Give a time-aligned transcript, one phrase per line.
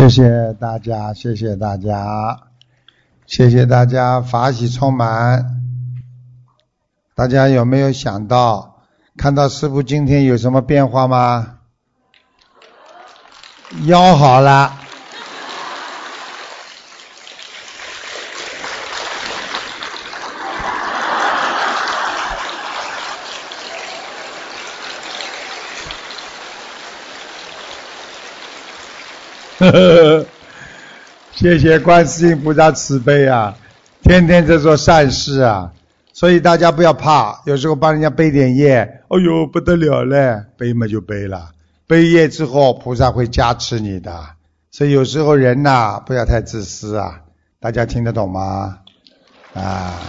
[0.00, 2.44] 谢谢大家，谢谢大家，
[3.26, 5.60] 谢谢大家，法喜充满。
[7.14, 8.82] 大家有没有想到，
[9.18, 11.58] 看到师傅今天有什么变化吗？
[13.84, 14.79] 腰好了。
[29.70, 30.26] 呵 呵
[31.32, 33.56] 谢谢观世音菩萨慈悲啊，
[34.02, 35.72] 天天在做善事啊，
[36.12, 41.50] 所以大家不要怕，有时候帮人家背点业，哎呦不得了嘞，背嘛就背了，
[41.86, 44.12] 背业之后菩萨会加持你的，
[44.72, 47.20] 所以有时候人呐不要太自私啊，
[47.60, 48.78] 大家听得懂吗？
[49.54, 50.00] 啊，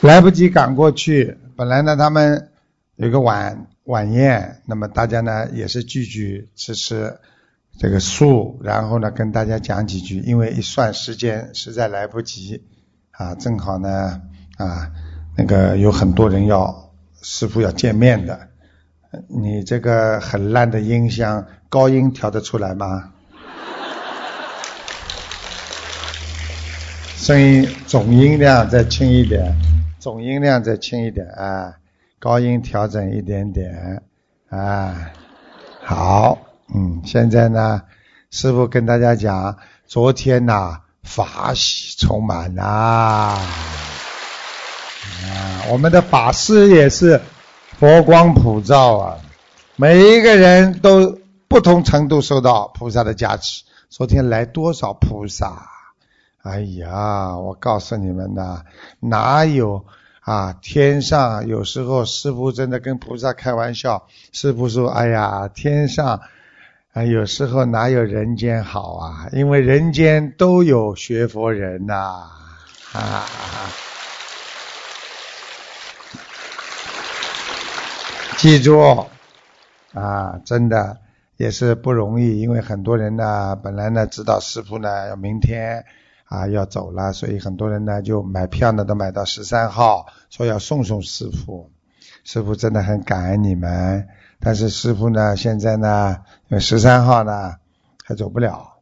[0.00, 1.38] 来不及赶过去。
[1.56, 2.50] 本来呢，他们
[2.96, 7.18] 有个晚晚宴，那么大家呢也是聚聚吃吃
[7.78, 12.62] 这个素，然后呢跟大家讲几句，因为一算时间实在来不及
[13.10, 14.20] 啊，正好呢
[14.58, 14.90] 啊
[15.34, 16.90] 那个有很多人要
[17.22, 18.48] 师傅要见面的，
[19.26, 23.12] 你这个很烂的音箱高音调得出来吗？
[27.16, 29.56] 声音总音量再轻一点。
[29.98, 31.74] 总音量再轻一点啊，
[32.18, 34.02] 高音调整一点点
[34.48, 35.10] 啊，
[35.82, 36.38] 好，
[36.74, 37.82] 嗯，现在呢，
[38.30, 43.38] 师傅跟大家讲，昨天呐，法喜充满呐，啊，
[45.70, 47.20] 我们的法师也是
[47.78, 49.18] 佛光普照啊，
[49.76, 53.64] 每一个人都不同程度受到菩萨的加持。
[53.88, 55.70] 昨天来多少菩萨？
[56.46, 58.62] 哎呀，我告诉你们呐，
[59.00, 59.84] 哪有
[60.20, 60.52] 啊？
[60.62, 66.20] 天上有时候师傅真的跟菩萨开玩笑，师傅说：“哎呀，天上
[66.92, 69.28] 啊，有时候哪有人间好啊？
[69.32, 72.30] 因为人间都有学佛人呐。”
[72.94, 73.26] 啊，
[78.38, 78.78] 记住
[79.94, 80.98] 啊，真的
[81.36, 85.84] 也是不容易，因为很多人呢，本来呢知道师傅呢要明天。
[86.26, 91.70] 啊，要走了，所以很多人呢就买票呢，都买到十三号，说要送送师傅。
[92.24, 94.08] 师傅真的很感恩你们，
[94.40, 97.54] 但是师傅呢，现在呢，因为十三号呢
[98.04, 98.80] 还走不了，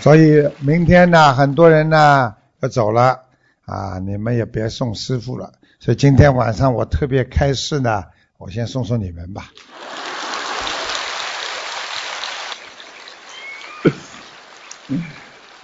[0.00, 3.20] 所以明天呢，很多人呢要走了
[3.66, 5.52] 啊，你们也别送师傅了。
[5.78, 8.04] 所以今天晚上我特别开示呢，
[8.38, 9.50] 我先送送你们吧。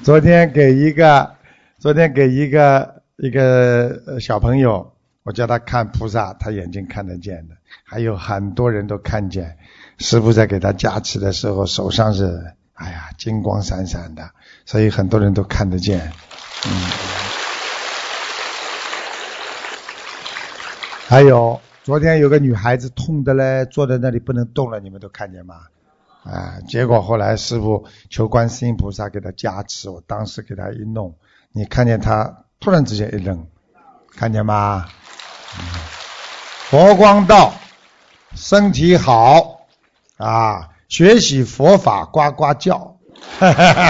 [0.03, 1.35] 昨天给一个，
[1.79, 4.93] 昨天给一个一个小朋友，
[5.23, 9.57] 我叫他看菩萨，他眼睛看得见的，还有很多人都看见。
[9.99, 14.31] 师傅在给他加持的时候，手上是哎呀金光闪闪的，
[14.67, 16.13] 所以很多人都看得见。
[16.67, 16.73] 嗯。
[21.07, 25.61] 还有昨天有个女孩子痛的嘞，坐在那里不能动了，你们都看见吗？
[26.25, 26.59] 啊！
[26.67, 31.15] 结果后来师傅求观世音菩萨给他加持，我当时给他一弄，
[31.53, 33.47] 你看见他突然之间一愣，
[34.17, 34.87] 看见吗？
[36.71, 37.53] 佛光道，
[38.35, 39.67] 身体好
[40.17, 40.71] 啊！
[40.89, 42.97] 学习佛法呱呱叫，
[43.39, 43.83] 哈哈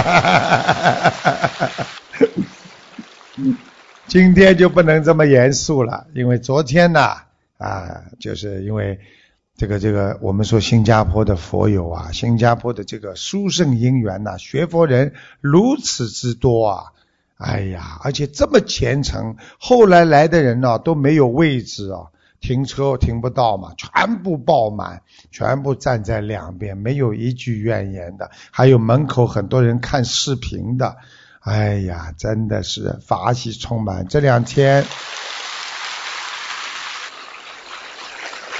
[1.13, 1.69] 哈
[4.07, 7.15] 今天就不能这么严肃了，因为昨天呢
[7.57, 8.99] 啊，就是因为。
[9.57, 16.83] 这个这个，我们说新加坡的佛友啊，新加坡的这个殊胜因缘呐，学佛人如此之多啊！
[17.37, 22.07] 哎呀，而且这么虔诚，后来来的人呢都没有位置啊，
[22.41, 30.97] 停车停不到嘛，全部爆满，全部站在两边，没有一句怨言的，还有门口很多人看视频的，
[31.39, 34.05] 哎呀，真的是法喜充满。
[34.09, 34.83] 这两天。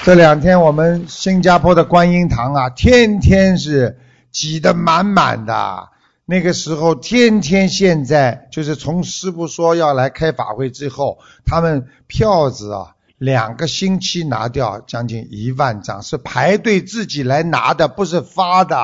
[0.04, 3.98] 这两天我们新加坡的观音堂啊，天天是
[4.30, 5.88] 挤得满满的。
[6.24, 18.76] 那个时候天天，现在就是从师傅说要来开法会之后，他们票子啊，两个星期拿掉将近一万张，是排队自己来拿的，不是发的。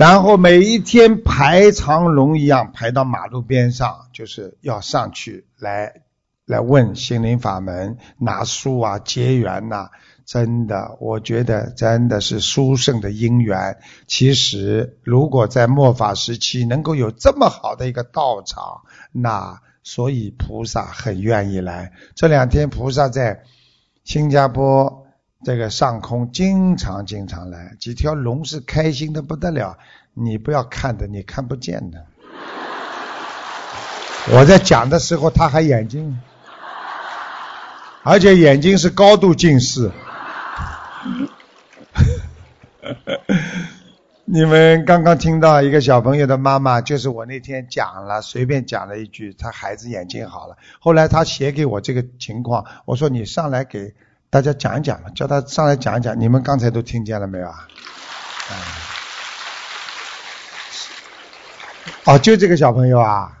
[0.00, 5.92] 然后每一天排长龙一样排到马路边上，就是要上去来
[6.46, 9.90] 来问心灵法门、拿书啊、结缘呐，
[10.24, 13.76] 真的，我觉得真的是殊胜的因缘。
[14.06, 18.80] 其实，如果在末法时期能够有这么好的一个道场，
[19.12, 21.92] 那所以菩萨很愿意来。
[22.14, 23.42] 这两天菩萨在
[24.04, 25.04] 新加坡
[25.42, 29.78] 这个上空经常经常来，几条龙是开心的不得了。
[30.12, 32.04] 你不要看的，你看不见的。
[34.36, 36.20] 我在讲的时候，他还眼睛，
[38.02, 39.90] 而且眼睛是高度近视。
[44.26, 50.56] 你们刚刚听到一个小朋友的妈妈，就是我那天讲了，随便讲了一句，他孩子眼睛好了。
[50.78, 53.94] 后来他写给我这个情况，我说你上来给
[54.30, 56.18] 大家讲一讲吧，叫他上来讲一讲。
[56.20, 57.68] 你们刚才都听见了没有啊？
[62.04, 63.36] 哦，就这个小朋友啊？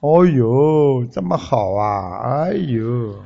[0.00, 2.20] 哦呦，这么好啊！
[2.22, 3.18] 哎呦，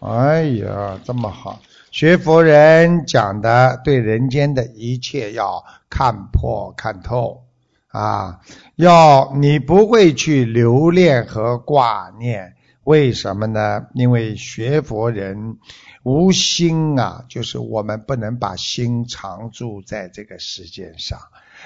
[0.00, 1.60] 哎呀，这么好。
[1.92, 7.44] 学佛人讲的，对人间的一切要看破看透
[7.92, 8.40] 啊！
[8.74, 13.86] 要你不会去留恋和挂念，为什么呢？
[13.94, 15.58] 因为学佛人
[16.04, 21.18] 无心啊，就是我们不能把心常住在这个世界上，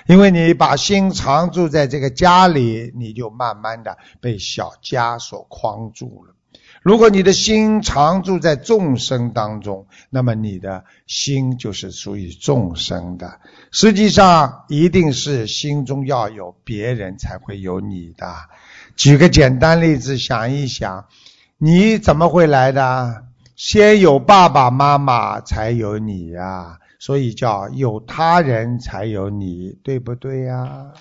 [0.06, 6.34] 因为你把心常住在这个家里，你就慢慢的被小家所框住了。
[6.82, 13.40] 如果你的心常住在众生当中，那么你的心就是属于众生的。
[13.72, 18.32] 实际上，一定是心中要有别人，才会有你的。
[18.94, 21.06] 举个简单例子，想一想，
[21.58, 23.24] 你怎么会来的？
[23.58, 26.78] 先有爸爸妈妈，才有你呀。
[27.00, 30.92] 所以叫有他人才有你，对不对呀？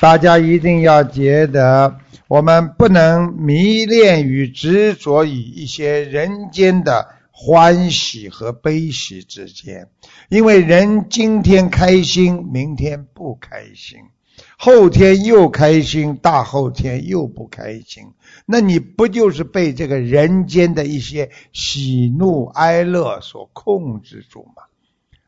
[0.00, 1.96] 大家一定要觉得。
[2.26, 9.88] 我们不能迷恋与执着于一些人间的欢喜和悲喜之间，
[10.30, 13.98] 因为人今天开心，明天不开心，
[14.64, 18.04] 后天又开心，大后天又不开心，
[18.46, 24.62] 那你不就是被这个人间的一些喜怒哀乐所控制住吗？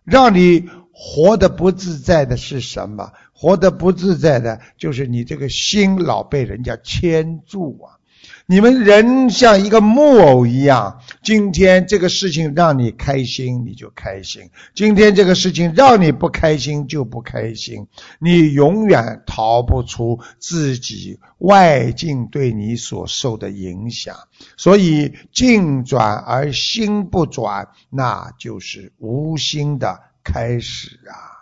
[0.04, 3.10] 让你活得不自在的是什么？
[3.32, 7.98] 活得不自在的，就是你这个心老被人家牵住啊！
[8.46, 17.86] 你们人像一个木偶一样，今天这个事情让你开心，你就开心；今天这个事情让你不开心，就不开心。
[18.18, 24.14] 你永远逃不出自己外境对你所受的影响。
[24.58, 31.33] 所以，境转而心不转，那就是无心的开始啊！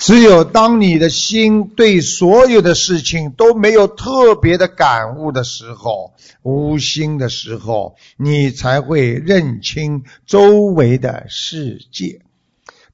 [0.00, 12.22] 只有当你的心对所有的事情都没有特别的感悟的时候，无心的时候，你才会认清周围的世界。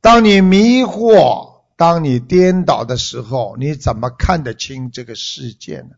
[0.01, 5.91] 当你迷惑、当你颠倒的时候，你怎么看得清这个世界呢？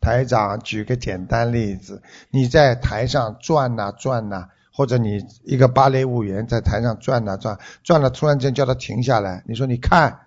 [0.00, 2.00] 台长举个简单例子：
[2.30, 10.20] 你在台上转呐转呐，或者你一个芭蕾舞员在台上转呐转，转了突然间叫他停下来，你说你看。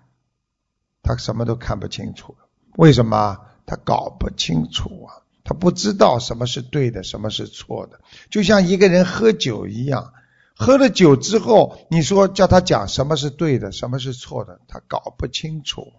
[1.02, 2.36] 他什么都看不清楚，
[2.76, 3.38] 为什么？
[3.70, 8.00] 他搞不清楚啊，他不知道什么是对的，什么是错的。
[8.30, 10.14] 就像一个人喝酒一样，
[10.56, 15.92] 喝了酒之后，你说叫他讲什么是对的，什么是错的，他搞不清楚。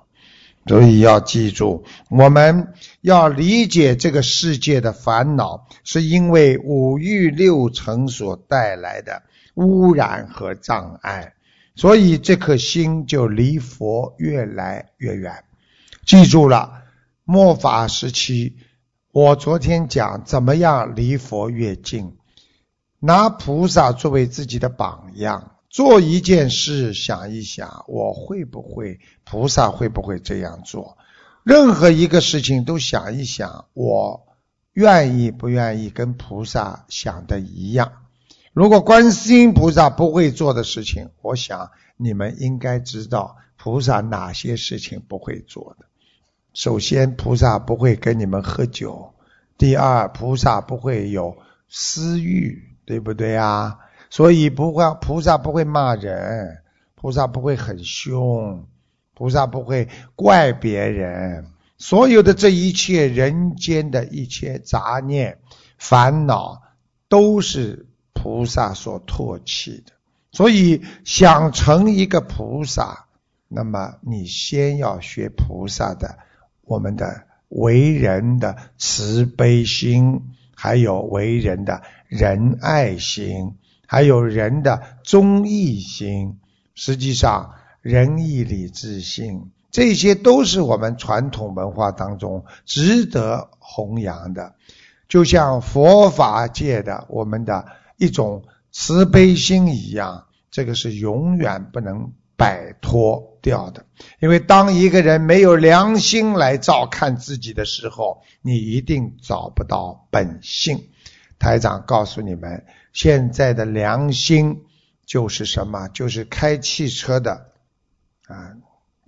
[0.66, 9.22] 所以要记住，我们要理解这个世界的烦恼，是因为五欲六尘所带来的
[9.54, 11.34] 污染和障碍。
[11.80, 15.46] 所以这颗心就离佛越来越远。
[16.06, 16.84] 记住了，
[17.24, 18.58] 末法时期，
[19.14, 22.18] 我昨天讲怎么样离佛越近，
[23.00, 30.98] 拿菩萨作为自己的榜样，做一件事，想一想，我会不会，菩萨会不会这样做？
[31.44, 34.28] 任何一个事情都想一想，我
[34.74, 37.94] 愿意不愿意跟菩萨想的一样。
[38.60, 45.86] 如果观世音菩萨不会做的事情，我想你们应该知道菩萨哪些事情不会做的。
[46.54, 49.14] 首先，菩萨不会跟你们喝酒；
[49.58, 51.38] 第二，菩萨不会有
[51.70, 53.80] 私欲，对不对啊？
[54.10, 56.58] 所以不会，菩萨不会骂人，
[56.96, 58.68] 菩萨不会很凶，
[59.14, 59.88] 菩萨不会
[60.18, 61.46] 怪别人。
[61.78, 65.40] 所有的这一切人间的一切杂念、
[65.78, 66.62] 烦恼，
[67.08, 67.86] 都是。
[68.22, 69.94] 菩萨所唾弃的，
[70.34, 73.06] 所以想成一个菩萨，
[73.48, 76.20] 那么你先要学菩萨的
[76.64, 80.22] 我们的为人的慈悲心，
[80.54, 83.56] 还有为人的仁爱心，
[83.88, 86.40] 还有人的忠义心。
[86.76, 94.56] 实际上，仁义礼智信，这些都是我们传统文化当中值得弘扬的。
[95.08, 97.66] 就像佛法界的我们的
[98.00, 102.12] 一种慈悲心一样，这个是永远不能。
[102.40, 103.86] 摆脱掉的，
[104.22, 110.88] 因为当一个人没有良心来照看自己的时候，你一定找不到本性。
[111.38, 114.64] 台长告诉你们，现在的良心
[115.06, 115.90] 就是什么？
[115.90, 117.52] 就是开汽车的
[118.26, 118.56] 啊，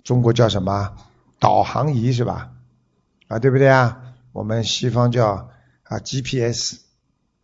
[0.04, 0.94] 中国叫什么？
[1.38, 2.52] 导航仪是吧？
[3.28, 4.12] 啊，对不对啊？
[4.32, 5.48] 我们西方叫
[5.84, 6.80] 啊 GPS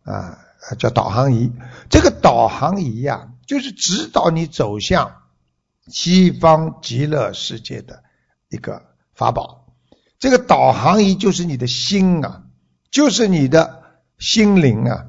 [0.03, 0.37] 啊，
[0.77, 1.51] 叫导航仪。
[1.89, 5.15] 这个导航仪呀，就是指导你走向。
[5.87, 8.03] 西方极乐世界的
[8.47, 8.83] 一个
[9.15, 9.73] 法宝，
[10.19, 12.43] 这个导航仪就是你的心啊，
[12.91, 13.81] 就是你的
[14.19, 15.07] 心灵啊，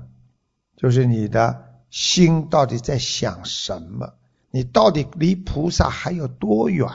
[0.79, 4.15] 就是你的心到底在想什么？
[4.51, 6.89] 你到底离菩萨还有多远？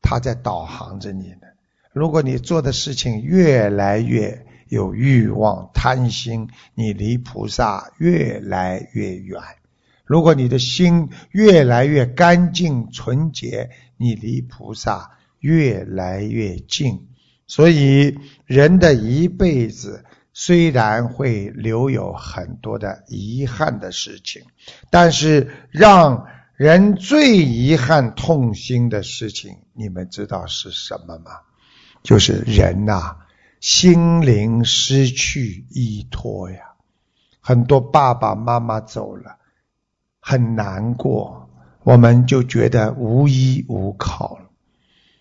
[0.00, 1.48] 他在导航着你呢。
[1.92, 9.38] 如果你做的事情越来越有欲望、贪心，你离菩萨越来越远。
[10.06, 15.10] 如果你的心越来越干净纯洁，你离菩萨
[15.40, 17.08] 越来越近。
[17.46, 24.42] 所以，人的一辈子虽然会留有很多的遗憾的事情，
[24.88, 31.32] 但是让人最遗憾痛心的事情，你们知道是什么吗？
[32.02, 33.16] 就是人呐，
[33.62, 36.58] 心灵失去依托呀。
[37.40, 39.36] 很多爸爸妈妈走了。
[40.24, 41.48] 很难过，
[41.82, 44.50] 我们就觉得无依无靠了。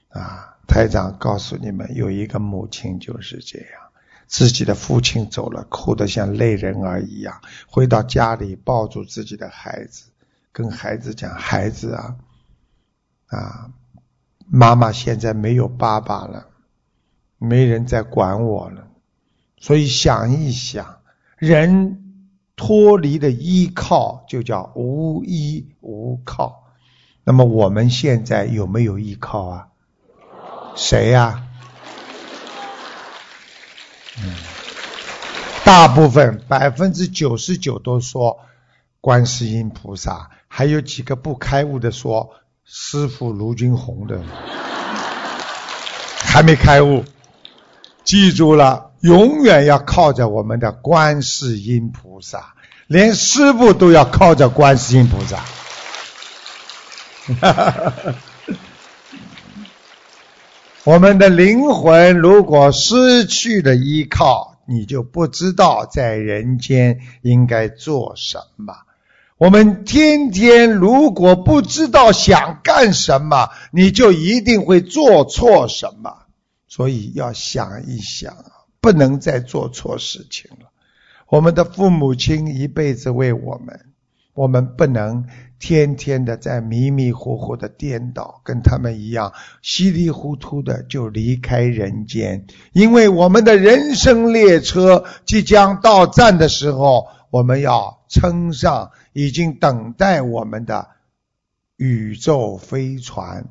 [0.09, 3.67] 啊，台长告诉你们，有一个母亲就是这样，
[4.27, 10.11] 自己的父亲走了，哭得像泪人儿一样，回到家里抱住自己的孩子，
[10.51, 12.15] 跟孩子讲：“孩子啊，
[13.27, 13.71] 啊，
[14.47, 16.47] 妈妈现在没有爸爸了，
[17.41, 18.87] 没人再管我了。”
[19.59, 20.99] 所以想一想，
[21.37, 21.97] 人。
[22.57, 26.65] 脱离的依靠就叫无依无靠。
[27.23, 29.67] 那么我们现在有没有依靠啊？
[30.75, 31.41] 谁呀？
[34.21, 34.35] 嗯，
[35.65, 38.41] 大部分百分之九十九都说
[38.99, 44.21] 观世音菩萨，还有几个不开悟的说师傅卢军红的，
[46.19, 47.03] 还没开悟。
[48.03, 48.87] 记住了。
[49.01, 52.53] 永远要靠着我们的观世音菩萨，
[52.85, 55.43] 连师傅都要靠着观世音菩萨。
[60.83, 68.75] 我们的灵魂如果失去了依靠，你就不知道在人间应该做什么。
[69.39, 76.20] 我们天天如果不知道想干什么，你就一定会做错什么。
[76.71, 78.33] 所以要想一想。
[78.83, 80.71] 不能再做错事情了。
[81.27, 83.79] 我们的父母亲一辈子为我们，
[84.33, 85.27] 我们不能
[85.59, 92.47] 天天的在迷迷糊糊的颠倒，跟他们一样稀里糊涂的就离开人间。
[92.73, 100.87] 因为我们的人生列车即将到站的时候，我们要乘上已经等待我们的
[101.77, 103.45] 宇宙飞船。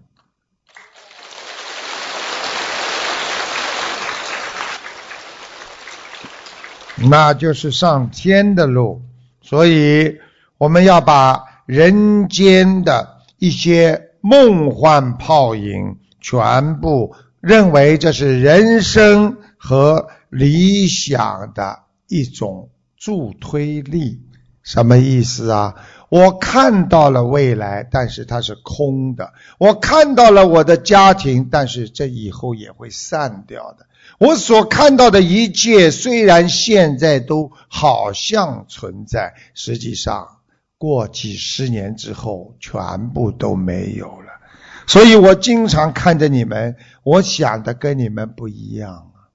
[7.09, 9.03] 那就是上天的路，
[9.41, 10.19] 所以
[10.59, 24.21] 我们要把人间的一些梦幻泡影全部认为这是人生和理想的一种助推力。
[24.63, 25.75] 什么意思啊？
[26.11, 33.87] 我看到了未来，但是它是空的；我看到了我的家庭，但是这以后也会散掉的。
[34.21, 40.37] 我所看到的一切，虽然现在都好像存在，实际上
[40.77, 44.27] 过几十年之后，全部都没有了。
[44.87, 49.33] 所以我经常看着你们，我想的跟你们不一样啊！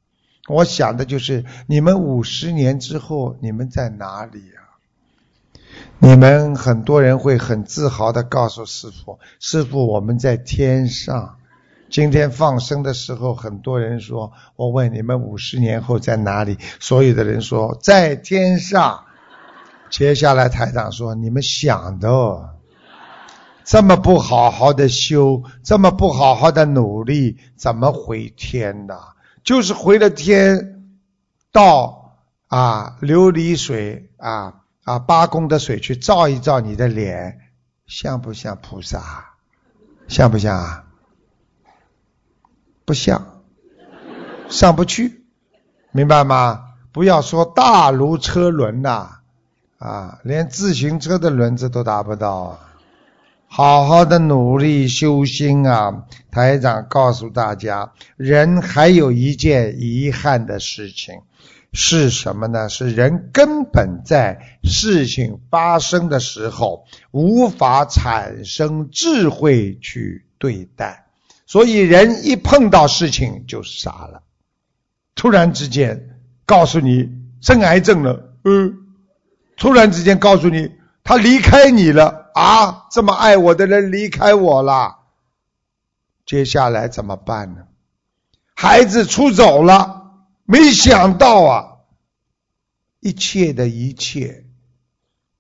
[0.48, 4.78] 我想的就是你们五十年之后，你们在哪里啊？
[5.98, 11.40] 你们很多人会很自豪的告诉师傅：“师傅，我们在天上。”
[11.90, 19.06] 今天放生的时候，很多人说：“我问你们五十年后在哪里？”所有的人说在天上。
[19.92, 22.56] 接下来台长说：“你们想的，
[23.64, 28.96] 这么不好好的修，这么不好好的努力，怎么回天呢？
[29.44, 30.84] 就是回了天，
[31.52, 37.40] 到啊琉璃水啊啊八公的水去照一照你的脸，
[37.86, 39.36] 像不像菩萨？
[40.08, 40.85] 像不像啊？
[42.86, 43.42] 不像，
[44.48, 45.24] 上不去，
[45.92, 46.62] 明白吗？
[46.92, 49.18] 不要说大如车轮呐，
[49.80, 52.60] 啊，连自行车的轮子都达不到啊！
[53.48, 56.06] 好好的努力修心啊！
[56.32, 61.22] 台长告诉大家，人还有一件遗憾的事情
[61.74, 62.70] 是什么呢？
[62.70, 71.05] 是人根本在事情发生的时候无法产生智慧去对待。
[71.46, 74.24] 所以人一碰到事情就傻了，
[75.16, 77.10] 突然之间告诉你
[77.42, 78.88] 生癌症了，嗯，
[79.58, 80.72] 突然之间告诉你
[81.04, 85.00] 他离开你了啊，这么爱我的人离开我了，
[86.26, 87.68] 接下来怎么办呢？
[88.56, 90.12] 孩子出走了，
[90.46, 91.78] 没想到啊，
[93.00, 94.46] 一切的一切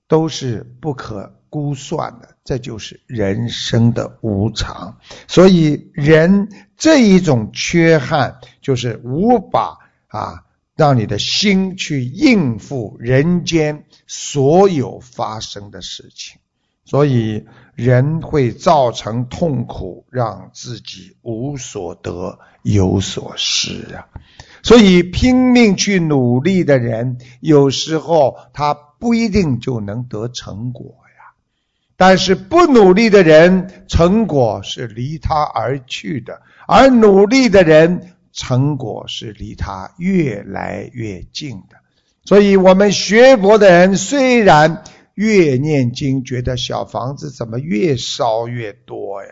[0.07, 1.33] 都是不可。
[1.47, 5.00] 估算的，这就是人生的无常。
[5.28, 6.48] 所以人
[6.78, 16.40] 这一种缺憾，就是无法啊，让你的心去应付人间所有发生的事情。
[16.88, 24.06] 所以人会造成痛苦，让自己无所得有所失啊。
[24.62, 30.98] 所以拼命去努力的人，有时候他不一定就能得成果。
[31.98, 41.78] 但是不努力的人，成果是离他而去的；而努力的人，成果是离他越来越近的。
[42.25, 44.84] 所以，我们学佛的人虽然
[45.14, 49.30] 越念经，觉得小房子怎么越烧越多呀？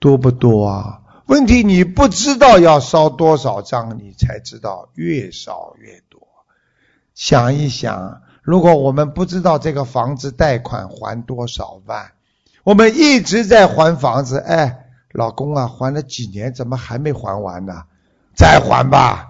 [0.00, 1.00] 多不多啊？
[1.26, 6.26] 问题你不知道要烧多少张，你才知道越烧越多。
[7.14, 8.22] 想一想。
[8.42, 12.10] 如果我们不知道这个房子贷款还多少万，
[12.64, 17.84] 我们一直在还房子，哎，老公啊，还了几年，怎么还没还完呢？
[18.34, 19.28] 再还吧，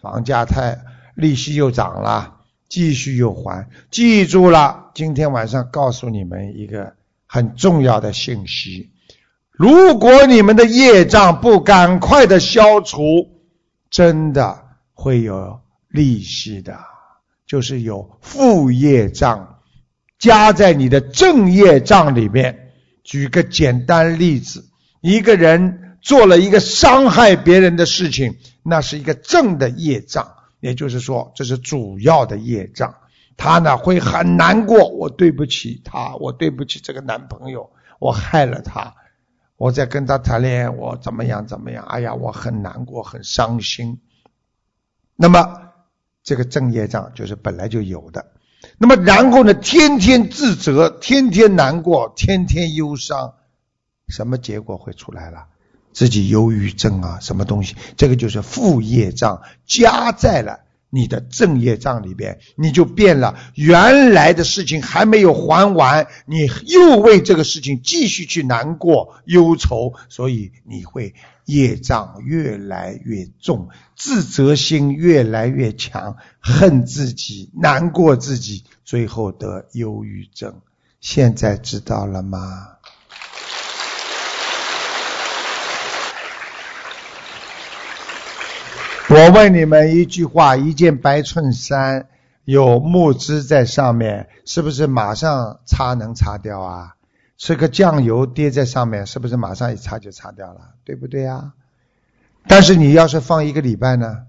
[0.00, 0.78] 房价太，
[1.14, 3.68] 利息又涨了，继续又还。
[3.90, 6.94] 记住了，今天晚上告诉你们一个
[7.26, 8.90] 很重要的信息：
[9.52, 13.28] 如果你们的业障不赶快的消除，
[13.90, 16.78] 真的会有利息的。
[17.50, 19.58] 就是有副业障
[20.20, 22.70] 加在你的正业障里面。
[23.02, 24.68] 举个简单例子，
[25.00, 32.94] 一个人做了一个伤害别人的事情，那是一个正的业障，也就是说，这是主要的业障。
[33.36, 38.94] 他呢会很难过，我对不起他，我对不起这个男朋友，我害了他，
[39.56, 41.84] 我在跟他谈恋爱，我怎么样怎么样？
[41.86, 43.98] 哎呀，我很难过，很伤心。
[45.16, 45.69] 那么。
[46.22, 48.32] 这个正业障就是本来就有的，
[48.78, 53.34] 那么然后呢，天天自责，天天难过，天天忧伤，
[54.08, 55.46] 什么结果会出来了？
[55.92, 57.74] 自己忧郁症啊，什么东西？
[57.96, 60.60] 这个就是负业障加在了。
[60.92, 63.38] 你的正业账里边，你就变了。
[63.54, 71.14] 原来的事情还没有还完，你又为这个事情继续去难过、忧愁，所以你会
[71.50, 80.60] 业障越来越重，自责心越来越强，恨自己、难过自己，最后得忧郁症。
[81.00, 82.68] 现在知道了吗？
[89.08, 92.06] 我问你们一句话：一件白衬衫
[92.44, 96.94] 有木枝在上面，是不是马上擦能擦掉啊？
[97.40, 100.74] 吃个酱油滴在上面，是不是马上一擦就擦掉了？
[100.84, 101.54] 对不对呀？
[102.46, 104.26] 但是你要是放一个礼拜呢，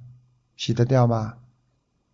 [0.55, 1.33] 洗得掉吗？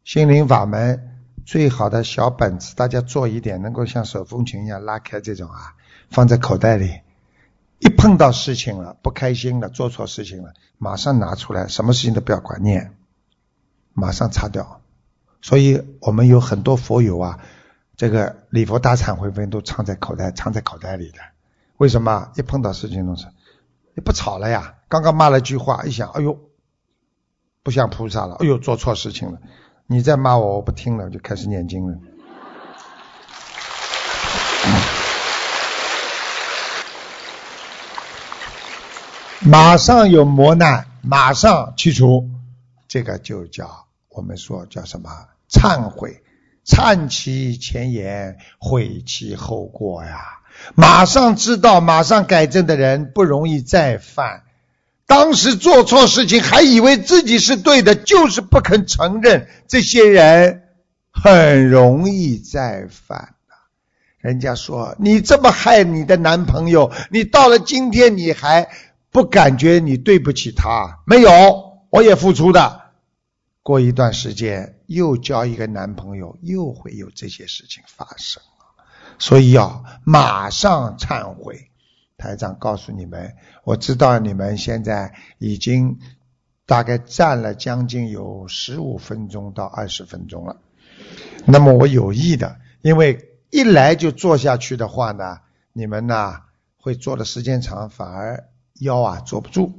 [0.03, 5.75] 心灵法门最好的小本子，大家做一点，能够像手风琴一样拉开这种啊，
[6.09, 7.01] 放在口袋里。
[7.77, 12.95] 一碰到事情了，不开心了，做错事情了，马上拿出来，什么事情都不要管念，
[13.93, 14.81] 马上擦掉。
[15.43, 17.39] 所以我们有很多佛友啊，
[17.97, 21.17] 这个礼佛大忏悔文都藏在口袋，藏在口袋里的。
[21.77, 22.31] 为什么？
[22.35, 23.25] 一碰到事情都是，
[23.95, 24.75] 你不吵了呀？
[24.87, 26.39] 刚刚骂了句话，一想，哎呦，
[27.63, 29.39] 不像菩萨了，哎呦，做错事情了，
[29.87, 31.97] 你再骂我，我不听了，就开始念经了。
[39.41, 42.29] 马上有磨难，马上去除，
[42.87, 45.09] 这个就叫我们说叫什么？
[45.49, 46.21] 忏悔，
[46.67, 50.19] 忏其前言，悔其后过呀。
[50.75, 54.43] 马上知道，马上改正的人不容易再犯。
[55.05, 59.47] 当时做错事情还以为自己是对的，就是不肯承认。
[59.67, 60.63] 这些人
[61.11, 63.55] 很容易再犯的。
[64.17, 68.67] 人家说你这么害你的男朋友，你到了今天你还
[69.09, 70.99] 不感觉你对不起他？
[71.05, 72.81] 没有，我也付出的。
[73.63, 78.41] 过一段时间又交一个男朋友，又会有这些事情发生
[79.19, 81.69] 所以要马上忏悔。
[82.17, 85.99] 台长告诉你们，我知道你们现在已经
[86.65, 90.57] 大概站了将近有十五分钟到二十分钟了。
[91.45, 95.41] 那么我有意的，因为一来就坐下去的话呢，
[95.73, 96.37] 你们呢
[96.75, 99.73] 会坐的时间长，反而腰啊坐不住。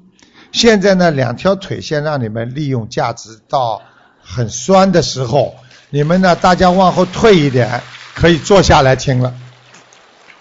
[0.52, 3.82] 现在呢，两条腿先让你们利用价值到
[4.28, 5.56] 很酸的时候，
[5.90, 7.82] 你们呢大家往后退一点，
[8.14, 9.32] 可以坐下来听了。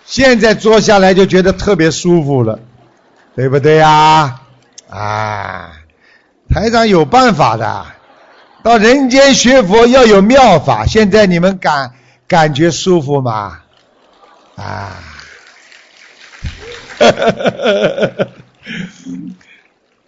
[0.06, 2.60] 现在坐下来就觉得特别舒服了，
[3.36, 4.42] 对不对呀？
[4.90, 5.72] 啊，
[6.50, 7.86] 台长有办法的，
[8.64, 10.86] 到人间学佛要有妙法。
[10.86, 11.94] 现在你们感
[12.28, 13.60] 感觉舒服吗？
[14.56, 15.04] 啊，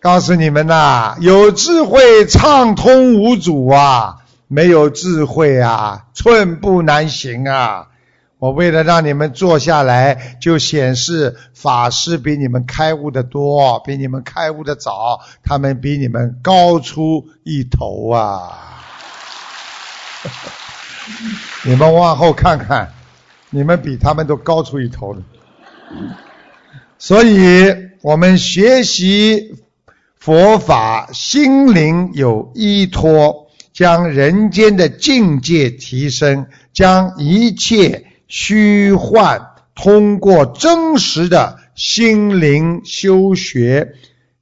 [0.01, 7.87] 告诉你们呐，有智慧畅通无阻啊，没有智慧啊，寸步难行啊。
[8.37, 18.83] 我为了让你们坐下来，就显示法师比你们开悟的多，比你们开悟的早，他们比你们高出一头啊！
[21.65, 22.93] 你们往后看看，
[23.49, 25.21] 你们比他们都高出一头了。
[26.97, 29.55] 所以我们学习
[30.19, 38.05] 佛法，心灵有依托，将人间的境界提升，将一切。
[38.27, 39.41] 虚幻
[39.73, 43.95] 通过真实的心灵修学，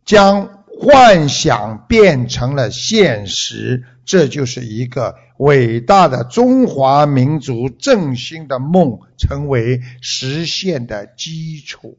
[0.03, 11.97] 将幻想变成了现实，这就是一个伟大的中华民族振兴的梦，成为实现的基础。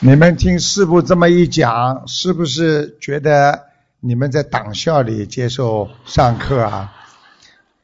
[0.00, 3.64] 你们听师傅这么一讲，是不是觉得？
[4.00, 6.92] 你们在党校里接受上课啊？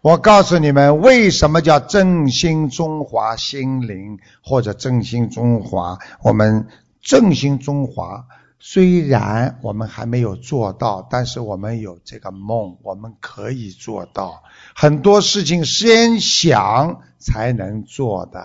[0.03, 5.99] 我告诉你们，为什么叫振兴中华心灵或者振兴中华？
[6.23, 6.69] 我们
[7.01, 8.27] 振兴中华，
[8.61, 14.43] 虽然我们还没有做到，但是我们有这个梦，我们可以做到。
[14.75, 18.45] 很多事情先想才能做的，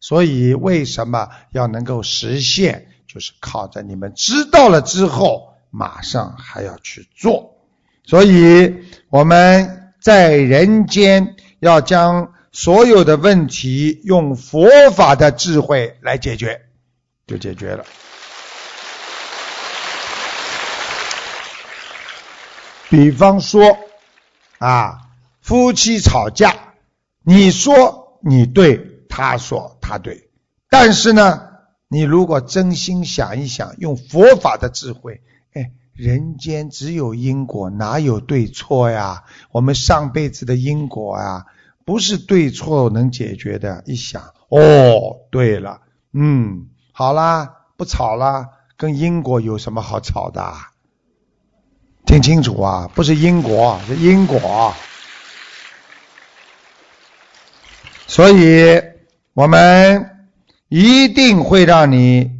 [0.00, 2.86] 所以为什么要能够实现？
[3.12, 5.50] 就是靠着你们知道了之后。
[5.74, 7.56] 马上还要去做，
[8.04, 16.60] 所以我们在人间要将所有的问题用佛法的智慧来解决，
[17.26, 17.86] 就解决了。
[22.90, 23.78] 比方说
[24.58, 24.98] 啊，
[25.40, 26.74] 夫妻吵架，
[27.22, 30.28] 你说你对，他说他对，
[30.68, 31.51] 但是呢，
[31.92, 35.20] 你如果真心想一想，用佛法的智慧。
[35.92, 39.24] 人间只有因果，哪有对错呀？
[39.50, 41.44] 我们上辈子的因果啊，
[41.84, 43.82] 不是对错能解决的。
[43.84, 45.82] 一想，哦，对了，
[46.14, 50.54] 嗯，好啦，不吵啦，跟因果有什么好吵的？
[52.06, 54.72] 听清楚啊，不是因果，是因果。
[58.06, 58.82] 所以，
[59.34, 60.11] 我们
[60.74, 62.30] 一定会让你。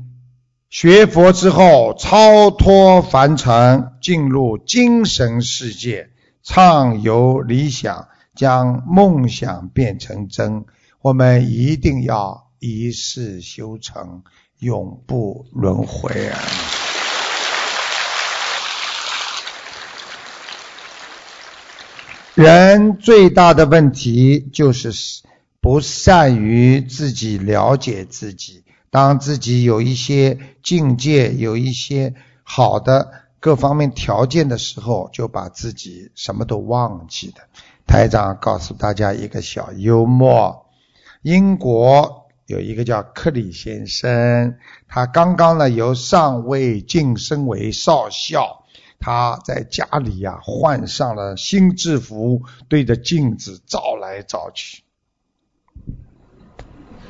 [0.71, 6.09] 学佛之后，超脱凡尘，进入精神世界，
[6.43, 10.65] 畅游理想，将梦想变成真。
[11.03, 14.23] 我们一定要一世修成，
[14.61, 16.41] 永不轮回啊！
[22.35, 24.91] 人最大的问题就是
[25.63, 28.65] 不善于自己了解自己。
[28.91, 37.45] 当自己有一些境界、有一些好的各方面条件的时候，就把自己什么都忘记了。
[37.87, 40.67] 台长告诉大家一个小幽默：
[41.23, 44.57] 英国有一个叫克里先生，
[44.89, 48.65] 他刚刚呢由上尉晋升为少校，
[48.99, 54.83] 他在家里呀换上了新制服，对着镜子照来照去。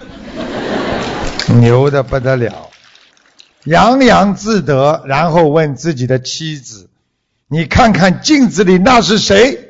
[1.61, 2.71] 牛的不得了，
[3.65, 6.89] 洋洋自得，然后问自己的妻子
[7.49, 9.69] ：“你看看镜子里那是谁？”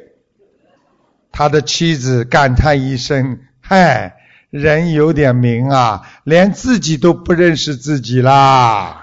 [1.32, 4.16] 他的妻子感叹一声：“嗨，
[4.50, 9.01] 人有点名啊，连自己都不认识自己啦。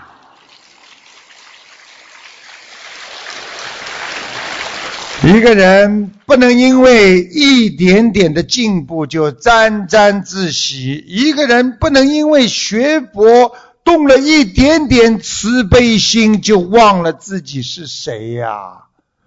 [5.30, 18.86] 一个人不能因为一点点的进步就沾沾自喜，一个人不能因为学佛动了一点点慈悲心就忘了自己是谁呀。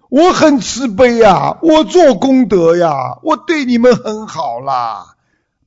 [0.08, 5.14] 我很慈悲呀，我做功德呀，我对你们很好啦，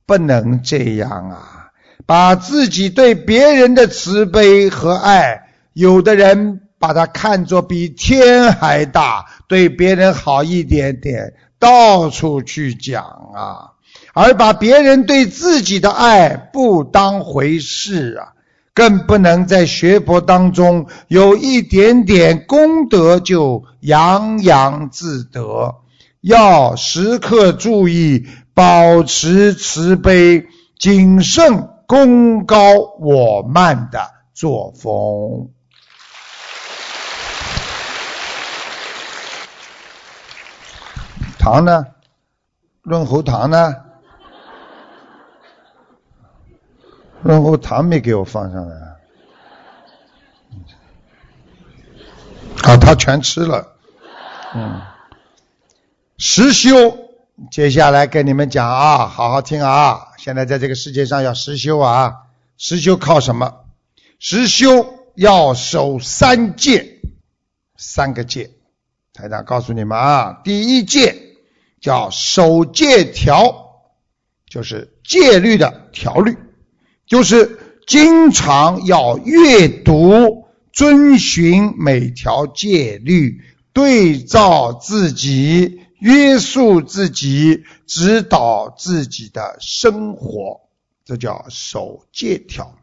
[0.04, 1.70] 不能这样啊！
[2.04, 6.60] 把自己对别人的慈悲和爱，有的人。
[6.78, 13.04] 把它看作比天还大，对别人好一点点，到处去讲
[13.34, 13.72] 啊，
[14.14, 18.34] 而把别人对自己的爱不当回事啊，
[18.74, 25.76] 更不能在学佛当中有一点点功德就洋洋自得，
[26.20, 30.46] 要时刻注意保持慈悲、
[30.78, 32.58] 谨慎、功高
[33.00, 35.50] 我慢的作风。
[41.46, 41.86] 糖呢？
[42.82, 43.76] 润喉糖呢？
[47.22, 48.76] 润喉糖没给我放上来。
[52.64, 53.76] 啊，他全吃了。
[54.56, 54.82] 嗯。
[56.18, 56.98] 实修，
[57.52, 60.08] 接下来跟你们讲啊，好好听啊！
[60.18, 62.22] 现在在这个世界上要实修啊，
[62.58, 63.66] 实修靠什么？
[64.18, 66.98] 实修要守三戒，
[67.76, 68.50] 三个戒。
[69.12, 71.22] 台长告诉你们啊，第一戒。
[71.86, 73.84] 叫守戒条，
[74.50, 76.36] 就是戒律的条律，
[77.06, 83.40] 就是经常要阅读、遵循每条戒律，
[83.72, 90.62] 对照自己，约束自己，指导自己的生活，
[91.04, 92.74] 这叫守戒条。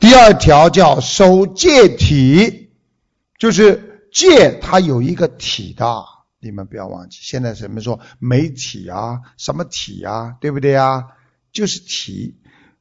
[0.00, 2.70] 第二条叫守戒体，
[3.38, 6.06] 就是戒它有一个体的。
[6.42, 11.04] 你们不要忘记，现在什么说媒体啊，什么体啊，对不对啊？
[11.52, 12.34] 就是体，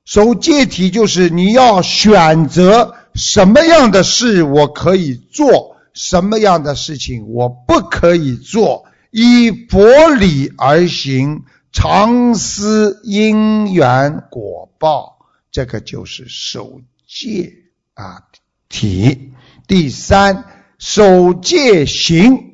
[0.04, 15.20] 守戒体就是你要选择什么样的事我可以做，什么样的事情我不可以做，以佛理而行，常思因缘果报，
[15.52, 17.54] 这个就是守戒
[17.94, 18.24] 啊
[18.70, 19.34] 体。
[19.68, 20.46] 第三，
[20.80, 22.51] 守戒行。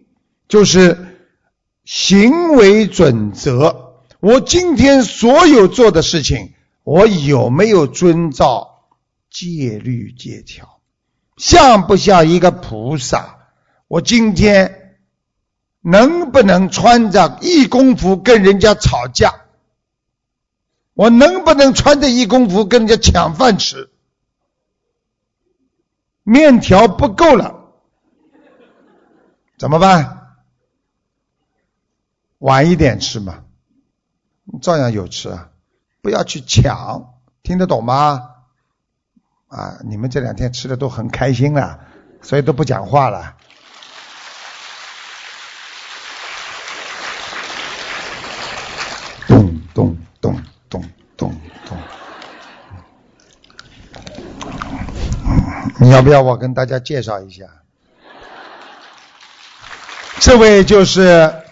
[0.48, 1.18] 就是
[1.84, 4.02] 行为准则。
[4.20, 8.88] 我今天所有做的事情，我有没有遵照
[9.30, 10.80] 戒律戒条？
[11.38, 13.36] 像不像一个菩萨？
[13.88, 14.98] 我今天
[15.82, 19.46] 能不能穿着义工服跟人家吵架？
[20.94, 23.92] 我能不能穿着义工服跟人家抢饭吃？
[26.24, 27.72] 面条不够了，
[29.60, 30.17] 怎么办？
[32.40, 33.46] 晚一点吃嘛，
[34.62, 35.50] 照样有吃啊！
[36.04, 38.30] 不要去抢，听得懂吗？
[39.48, 41.80] 啊，你们这两天吃的都很开心了，
[42.22, 43.36] 所以都不讲话了。
[49.28, 50.84] 咚咚咚咚
[51.18, 51.78] 咚咚。
[55.80, 57.46] 你要不要我跟大家介绍一下？
[60.20, 61.47] 这位就是。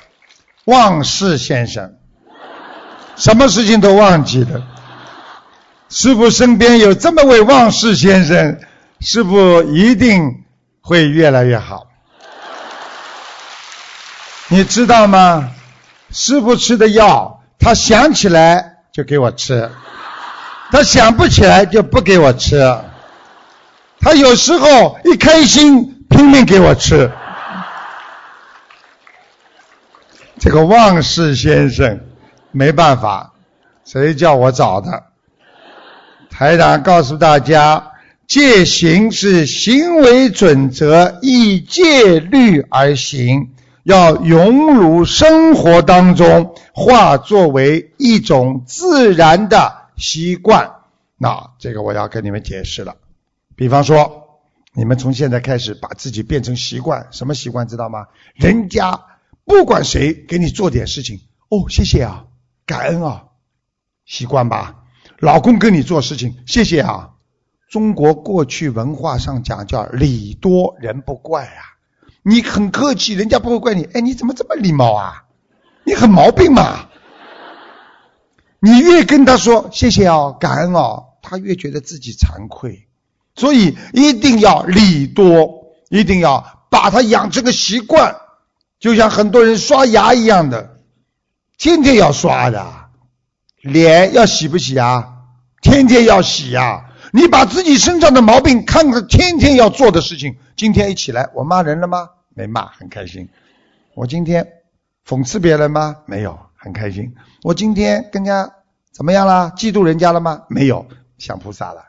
[0.65, 1.93] 忘事先生，
[3.15, 4.63] 什么事情都忘记了。
[5.89, 8.59] 师傅身边有这么位忘事先生，
[8.99, 10.43] 师傅一定
[10.81, 11.87] 会越来越好。
[14.47, 15.51] 你知道吗？
[16.11, 19.71] 师傅吃的药，他想起来就给我吃，
[20.71, 22.79] 他想不起来就不给我吃。
[23.99, 27.11] 他有时候一开心拼命给我吃。
[30.45, 32.01] 这个忘事先生
[32.51, 33.33] 没办法，
[33.83, 35.05] 谁叫我找的？
[36.29, 37.93] 台长告诉大家，
[38.27, 50.73] 戒行是行为准则，依戒律而行，要融入生活当中，化作为一种自然的习惯。
[51.17, 52.97] 那这个我要跟你们解释了。
[53.55, 54.41] 比方说，
[54.75, 58.05] 你们从现在开始把自己变成习惯，什么习惯知道吗？
[58.35, 58.99] 人家。
[59.45, 62.25] 不管谁给你做点事情，哦，谢谢啊，
[62.65, 63.25] 感恩啊，
[64.05, 64.83] 习惯吧。
[65.19, 67.11] 老公跟你做事情，谢谢啊。
[67.69, 71.61] 中国过去文化上讲叫礼多人不怪啊。
[72.23, 73.83] 你很客气，人家不会怪你。
[73.83, 75.25] 哎，你怎么这么礼貌啊？
[75.83, 76.89] 你很毛病嘛。
[78.59, 82.87] 你越跟他说谢谢哦，感恩哦，他越觉得自己惭愧。
[83.35, 88.15] 所以一定要礼多，一定要把他养成个习惯，
[88.79, 90.77] 就像很多人刷牙一样的，
[91.57, 92.65] 天天要刷的，
[93.61, 95.13] 脸要洗不洗啊？
[95.61, 96.91] 天天要洗呀！
[97.11, 100.35] 你把自己身上的毛病看看，天天要做的事情。
[100.55, 102.09] 今天一起来，我骂人了吗？
[102.35, 103.29] 没骂，很开心。
[103.95, 104.47] 我今天
[105.07, 105.97] 讽刺别人吗？
[106.05, 107.15] 没有，很开心。
[107.41, 108.53] 我今天跟人家
[108.91, 109.53] 怎么样了？
[109.57, 110.43] 嫉妒人家了吗？
[110.49, 110.85] 没有，
[111.17, 111.85] 想菩萨了。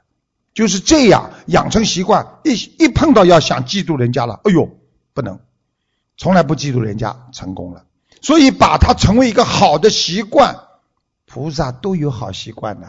[0.55, 4.71] 就是这样养成习惯，一一碰到要想嫉妒人家了，哎呦，
[5.13, 5.41] 不能，
[6.17, 7.85] 从来不嫉妒人家，成功了。
[8.23, 10.57] 所以把它成为一个好的习惯，
[11.27, 12.89] 菩萨都有好习惯的。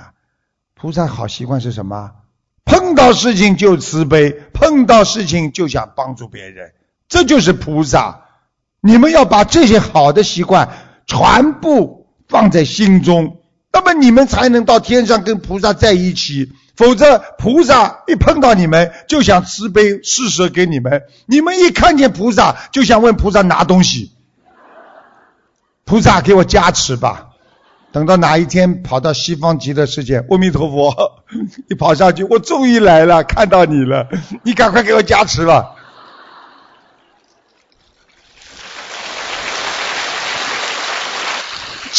[0.73, 2.11] 菩萨好习惯是什么？
[2.65, 6.73] 碰到事情就慈悲，碰到事情就想帮助别人，
[7.07, 8.25] 这就是菩萨。
[8.81, 10.69] 你们要把这些好的习惯
[11.05, 13.36] 全部放在心中，
[13.71, 16.51] 那么你们才能到天上跟菩萨在一起。
[16.75, 24.11] 否则，菩萨一碰到你们就想慈悲施舍给你们；你们一看见菩萨就想问菩萨拿东西。
[25.85, 27.29] 菩萨给我加持吧！
[27.91, 30.93] 等到哪一天跑到西方极乐世界，阿弥陀佛，
[31.67, 34.07] 你跑上去，我终于来了，看到你了，
[34.43, 35.76] 你赶快给我加持吧！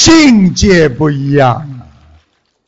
[0.01, 1.81] 境界不一样。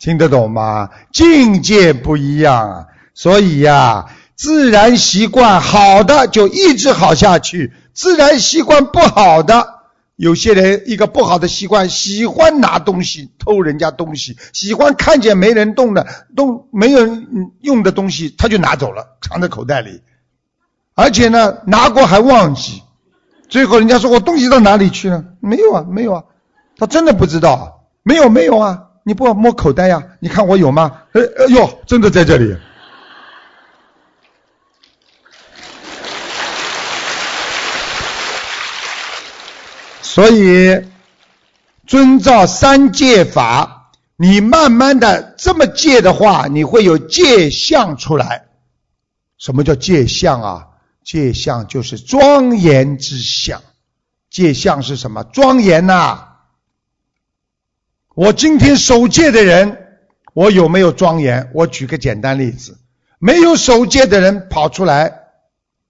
[0.00, 0.90] 听得懂吗？
[1.12, 9.74] 境界不一样啊，所以呀，自然习惯好的就一直好下去，自然习惯不好的，
[10.16, 20.00] 有些人一个不好的习惯，喜欢拿东西偷人家东西，喜欢看见没人动的、动没人用的东西，他就拿走了，藏在口袋里，
[20.94, 22.82] 而且呢，拿过还忘记，
[23.48, 25.24] 最后人家说我东西到哪里去了？
[25.40, 26.24] 没有啊，没有啊，
[26.80, 28.84] 他真的不知道，没有，没有啊。
[29.02, 30.02] 你不摸口袋呀？
[30.18, 31.02] 你看我有吗？
[31.12, 32.56] 哎哎呦，真的在这里。
[40.00, 40.86] 所以，
[41.86, 48.46] 遵照三戒法，你慢慢的这么戒的话，你会有戒相出来。
[49.36, 50.66] 什么叫戒相啊？
[51.04, 53.60] 戒相就是庄严之相。
[54.30, 55.24] 戒相是什么？
[55.24, 56.28] 庄严呐。
[58.20, 59.96] 我今天守戒的人，
[60.35, 61.50] 我有没有庄严？
[61.54, 62.76] 我举个简单例子，
[63.18, 65.22] 没有守戒的人跑出来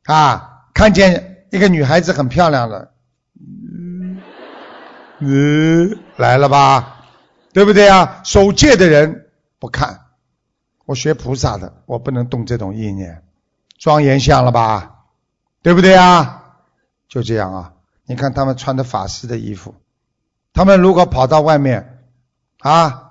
[0.05, 2.93] 啊，看见一个女孩子很漂亮了，
[5.19, 7.09] 嗯，来了吧，
[7.53, 8.21] 对不对啊？
[8.23, 9.27] 守戒的人
[9.59, 9.99] 不看，
[10.87, 13.25] 我学菩萨的，我不能动这种意念，
[13.77, 15.07] 庄严像了吧，
[15.63, 16.45] 对不对啊？
[17.09, 17.73] 就这样啊，
[18.07, 19.75] 你看他们穿的法师的衣服，
[20.53, 21.90] 他们如果跑到外面。
[22.61, 23.11] 啊，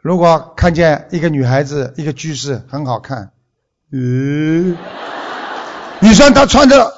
[0.00, 3.32] 如果看见一个女孩子，一个居士很好看，
[3.92, 4.76] 嗯，
[6.00, 6.92] 你说她穿着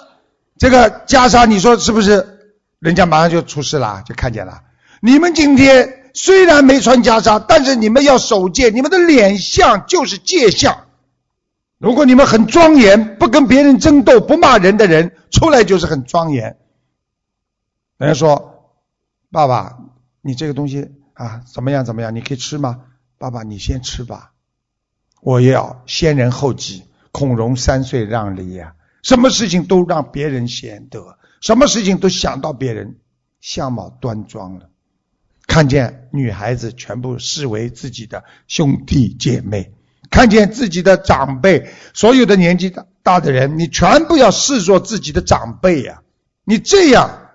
[0.56, 2.30] 这个袈裟，你说是不是？
[2.78, 4.60] 人家马上就出事了，就看见了。
[5.00, 10.84] 你们今天虽然没穿袈裟，但是你们要守戒，你们的脸相就是戒相。
[11.78, 16.56] 如果你们很庄严，不跟别人争斗，不骂人的人，出来就是很庄严。
[17.96, 18.70] 人家说，
[19.32, 19.78] 爸爸，
[20.20, 20.92] 你这个东西。
[21.14, 21.85] 啊，怎么样？
[21.85, 22.14] 怎么样？
[22.14, 22.83] 你可以吃吗？
[23.18, 24.33] 爸爸，你先吃吧。
[25.20, 28.74] 我要先人后己，孔融三岁让梨呀。
[29.03, 32.96] 什么事情都让别人先得，什么事情都想到别人，
[33.40, 34.68] 相貌端庄了。
[35.46, 39.72] 看见女孩子，全部视为自己的兄弟姐妹；
[40.11, 46.03] 看见自己的长辈，所有的年纪大大的人，你全部要视作自己的长辈呀。
[46.44, 47.29] 你这样，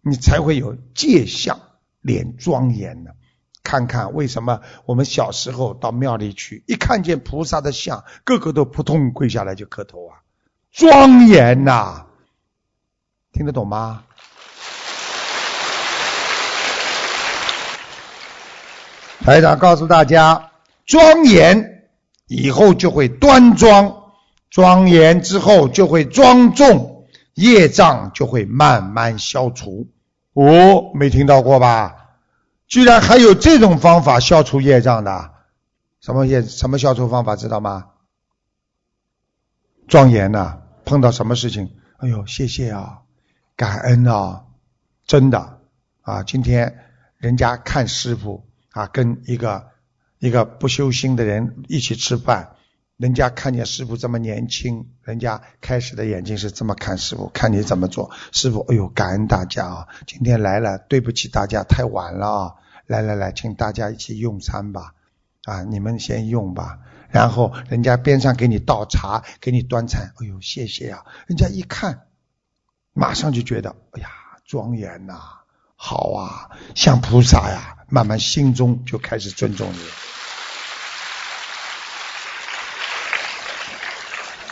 [0.00, 1.60] 你才会有戒相。
[2.00, 3.10] 脸庄严呢？
[3.62, 10.24] 看看为什么我们小时候到庙里去，一看见菩萨的像，个个都扑通跪下来就磕头啊，
[10.72, 12.06] 庄严呐！
[13.32, 14.04] 听得懂吗？
[19.20, 20.50] 台长告诉大家，
[20.86, 21.84] 庄严
[22.26, 24.14] 以后就会端庄，
[24.48, 29.86] 庄严之后就会庄重，业障就会慢慢消除。
[30.32, 31.96] 哦，没听到过吧？
[32.66, 35.32] 居然还有这种方法消除业障的？
[36.00, 36.42] 什么业？
[36.42, 37.36] 什么消除方法？
[37.36, 37.88] 知道吗？
[39.88, 40.58] 庄严呐！
[40.84, 41.70] 碰到什么事情？
[41.98, 43.00] 哎呦，谢谢啊，
[43.56, 44.44] 感恩啊，
[45.06, 45.58] 真的
[46.02, 46.22] 啊！
[46.22, 46.78] 今天
[47.18, 49.70] 人家看师傅啊，跟一个
[50.18, 52.54] 一个不修心的人一起吃饭。
[53.00, 58.10] 人家看见师傅这么年轻，人家开始的眼睛是这么看师傅，看你怎么做。
[58.30, 59.88] 师傅，哎呦，感恩大家啊！
[60.06, 62.54] 今天来了，对不起大家太晚了啊，
[62.86, 64.92] 来来来，请大家一起用餐吧，
[65.44, 66.80] 啊，你们先用吧。
[67.08, 71.06] 然后人家边上给你倒茶，给你端菜，哎呦，谢谢啊！
[71.26, 72.02] 人家一看，
[72.92, 74.10] 马上就觉得，哎呀，
[74.44, 75.18] 庄严呐，
[75.74, 79.78] 好啊，像菩萨呀，慢慢心中就开始尊重你，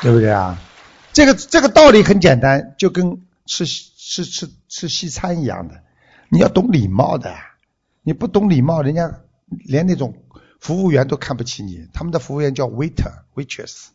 [0.03, 0.59] 对不对啊？
[1.12, 5.82] 这个这个道理很简单，就跟吃吃吃吃西餐一样的，
[6.28, 7.34] 你要懂礼貌的，
[8.03, 10.14] 你不懂礼貌，人家连那种。
[10.61, 13.90] 服务员都看不起你，他们的服务员叫 waiter waitress，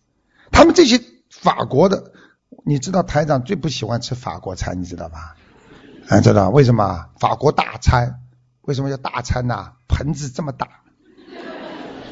[0.49, 2.14] 他们这些法国的，
[2.64, 5.36] 你知道台长最不喜欢吃法国餐，你知道吧？
[6.08, 7.08] 啊，知道为什么？
[7.20, 8.22] 法国大餐
[8.62, 9.74] 为什么叫大餐呢？
[9.89, 10.70] 盆子这么大，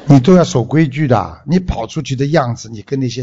[0.04, 3.22] 你都要守规矩的，你跑出去的样子，你跟那些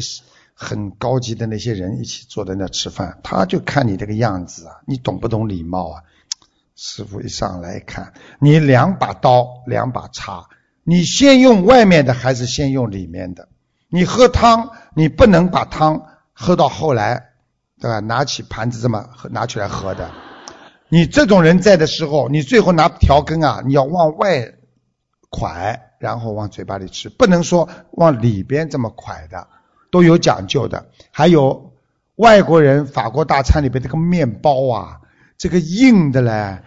[0.61, 6.03] 很高级的那些人一起坐在那吃饭，他就看你这个样子啊，你懂不懂礼貌啊？
[6.75, 10.49] 师傅一上来看，你两把刀，两把叉。
[10.83, 13.47] 你先用外面的还是先用里面的？
[13.87, 17.29] 你喝汤，你不能把汤喝到后来，
[17.79, 17.99] 对吧？
[18.01, 20.11] 拿起盘子这么拿出来喝的。
[20.89, 24.55] 你这种人在的时候，你最后拿调羹啊，你要往外
[25.31, 29.47] 蒯，然后往嘴巴里吃，不能说往里边这么蒯的，
[29.91, 30.87] 都有讲究的。
[31.11, 31.71] 还有
[32.15, 34.97] 外国人法国大餐里边这个面包啊，
[35.37, 36.59] 这个硬的嘞。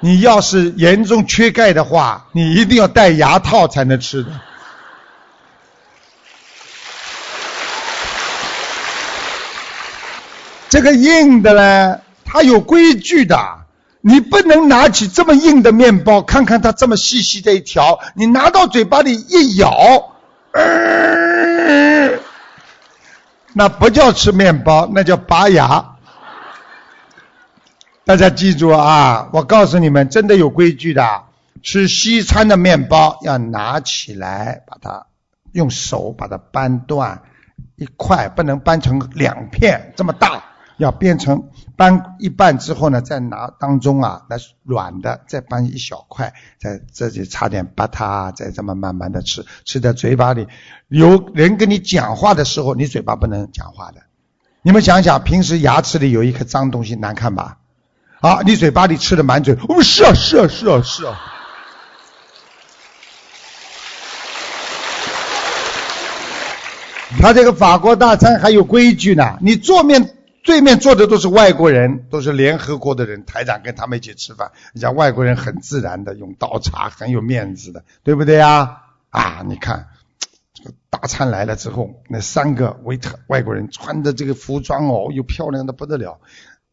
[0.00, 4.30] 你要是严重缺钙的话，你一定要戴牙套才能吃的。
[10.68, 13.38] 这个硬的嘞，它有规矩的，
[14.02, 19.72] 你不能拿起这么硬的面包，看看它这么细细的一条，你拿到嘴巴里一咬，
[23.58, 25.96] 那不叫吃面包，那叫拔牙。
[28.04, 29.30] 大家记住啊！
[29.32, 31.22] 我告诉你们，真的有规矩的。
[31.62, 35.06] 吃西餐的面包要拿起来，把它
[35.52, 37.22] 用手把它掰断
[37.76, 40.44] 一块，不能掰成两片这么大，
[40.76, 50.48] 要变成掰一半之后呢，再拿当中啊来软的，再掰一小块，在这里插点巴塔，再这么慢慢的吃，吃在嘴巴里。
[50.88, 54.00] 有人跟你讲话的时候，你嘴巴不能讲话的。
[54.62, 57.58] 你们想想，平时牙齿里有一颗脏东西，难看吧？
[58.20, 61.20] 啊，你嘴巴里吃的满嘴，哦，是啊，是啊，是啊，是啊。
[67.20, 70.15] 他这个法国大餐还有规矩呢，你坐面
[70.46, 78.84] 对面坐的都是外国人，都是联合国的人，台长跟他们一起吃饭，人家外国人很自然的用刀叉，很有面子的，对不对呀？
[79.10, 79.88] 啊，你看
[80.54, 86.20] 这个大餐来了之后，那三个维特外国人穿的这个服装哦，又漂亮的不得了，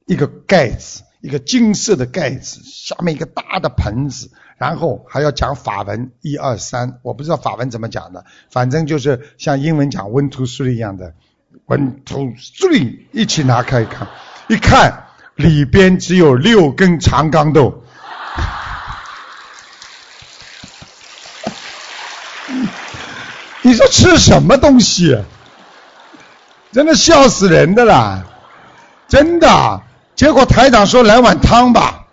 [0.05, 1.03] 一个盖子。
[1.23, 11.13] 一个金色的盖子，下面一个大的盆子，然后还要讲法文，一二三，我不知道法文怎么讲的，反正就是像英文讲 one two three 一样的
[11.67, 14.07] ，one two three，一起拿开看，
[14.47, 15.05] 一看
[15.35, 17.83] 里边只有六根长钢豆，
[23.61, 25.17] 你说吃什么东西？
[26.71, 28.23] 真的笑死人的啦，
[29.07, 29.81] 真的。
[30.15, 32.05] 结果台长说来碗汤吧，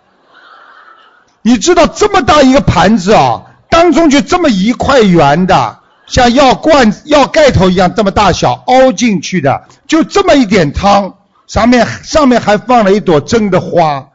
[1.41, 5.80] 你知道这么大一个盘子啊，当中就这么一块圆的，
[6.11, 11.15] 像药罐药盖头一样这么大小凹进去的，就这么一点汤，
[11.47, 14.09] 上面上面还放了一朵真的花，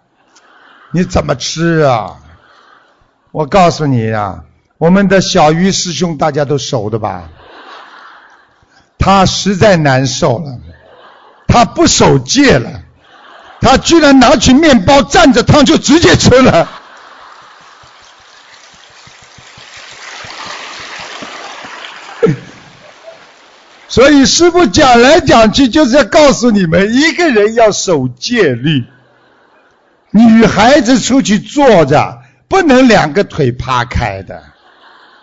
[0.93, 2.17] 你怎么吃啊？
[3.33, 4.43] 我告诉你呀，
[4.77, 7.31] 我们的小鱼师兄大家都熟的吧？
[8.99, 10.59] 他实在难受了，
[11.49, 12.83] 他不守戒了。
[13.63, 16.69] 他居然拿起面包蘸着汤就直接吃了，
[23.97, 28.85] 所以师傅讲来讲去就是要告诉你们，一个人要守戒律。
[30.11, 34.43] 女孩子出去坐着不能两个腿趴开的，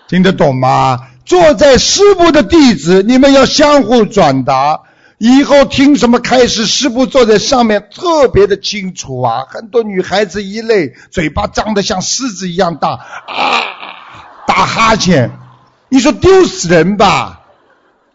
[0.08, 1.02] 听得懂吗？
[1.24, 4.80] 坐在师傅的弟子，你们要相互转达。
[5.20, 9.44] 以后听什么开始，师傅坐在上面特别的清楚啊！
[9.52, 13.64] 很多女孩子一累，嘴巴张得像狮子一样大啊，
[14.48, 15.30] 打哈欠，
[15.90, 17.42] 你说丢死人吧？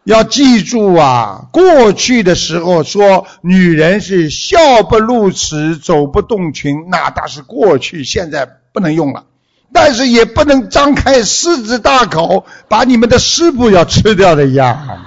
[0.08, 9.26] 要记住啊，过去的时候说女人是笑不露齿，走不动裙，那倒是过去，现在不能用了。
[9.70, 15.04] 但是也不能张开狮子大口，把你们的师傅要吃掉的一样。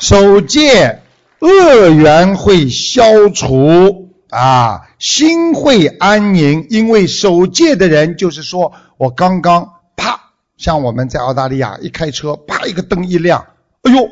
[0.00, 1.02] 守戒
[1.38, 6.68] 恶缘会消除啊，心会安宁。
[6.70, 13.48] 因为守戒的人，就是说我刚刚啪，像我们在澳大利亚一开车，啪一个灯一亮，
[13.82, 14.08] 哎呦，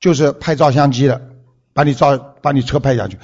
[0.00, 1.20] 就是拍照相机的，
[1.74, 3.18] 把你照把你车拍下去。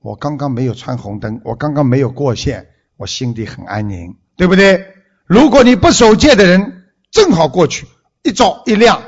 [0.00, 4.86] 我刚刚没有穿红灯，我刚刚没有过线，我心里很安宁，对不对？
[5.26, 7.86] 如果你不守戒的人，正好过去
[8.22, 9.02] 一照一亮，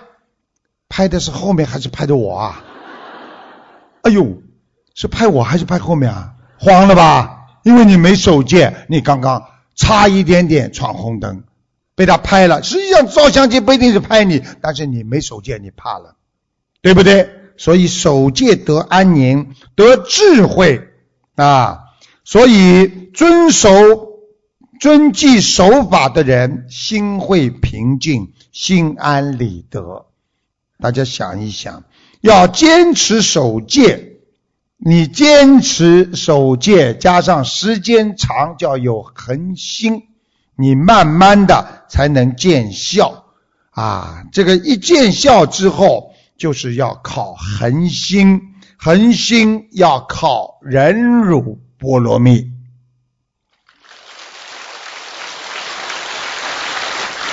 [0.91, 2.65] 拍的是后面还是拍的我啊？
[4.03, 4.43] 哎呦，
[4.95, 6.35] 是拍我还是拍后面啊？
[6.59, 7.47] 慌了吧？
[7.65, 11.45] 因为你没守戒，你刚刚差一点点闯红灯，
[11.95, 12.63] 被他拍了。
[12.63, 16.17] 实际上照相机不一定是拍你，但是你没守戒，你怕了，
[16.81, 17.31] 对不对？
[17.57, 20.89] 所以守戒得安宁，得智慧
[21.35, 21.81] 啊。
[22.25, 23.71] 所以遵守、
[24.81, 30.07] 遵纪守法的人，心会平静，心安理得。
[30.81, 31.85] 大家想一想。
[32.21, 34.08] 要坚持守戒，
[34.81, 40.05] 你坚持守戒，加上时间长，叫有恒心，
[40.55, 43.25] 你慢慢的才能见效
[43.71, 44.23] 啊！
[44.33, 52.53] 这个一见效之后，就是要靠恒心，恒心要靠忍辱波罗蜜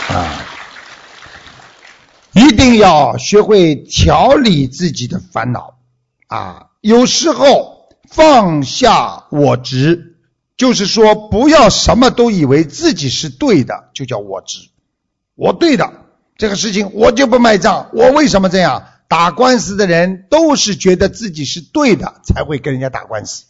[0.10, 0.42] 啊。
[2.34, 5.78] 一定要学会调理自己的烦恼
[6.28, 6.70] 啊！
[6.86, 10.18] 有时候放下我执，
[10.56, 14.70] 就是说不要什么都以为自己是对的，就叫我执。
[15.34, 15.92] 我对的
[16.38, 17.90] 这个事情，我就不卖账。
[17.92, 18.86] 我为什么这样？
[19.08, 23.46] 打官司的人都是觉得自己是对的，才会跟人家打官司。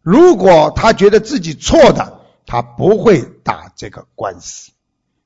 [0.00, 4.70] 如果他觉得自己错的，他不会打这个官司。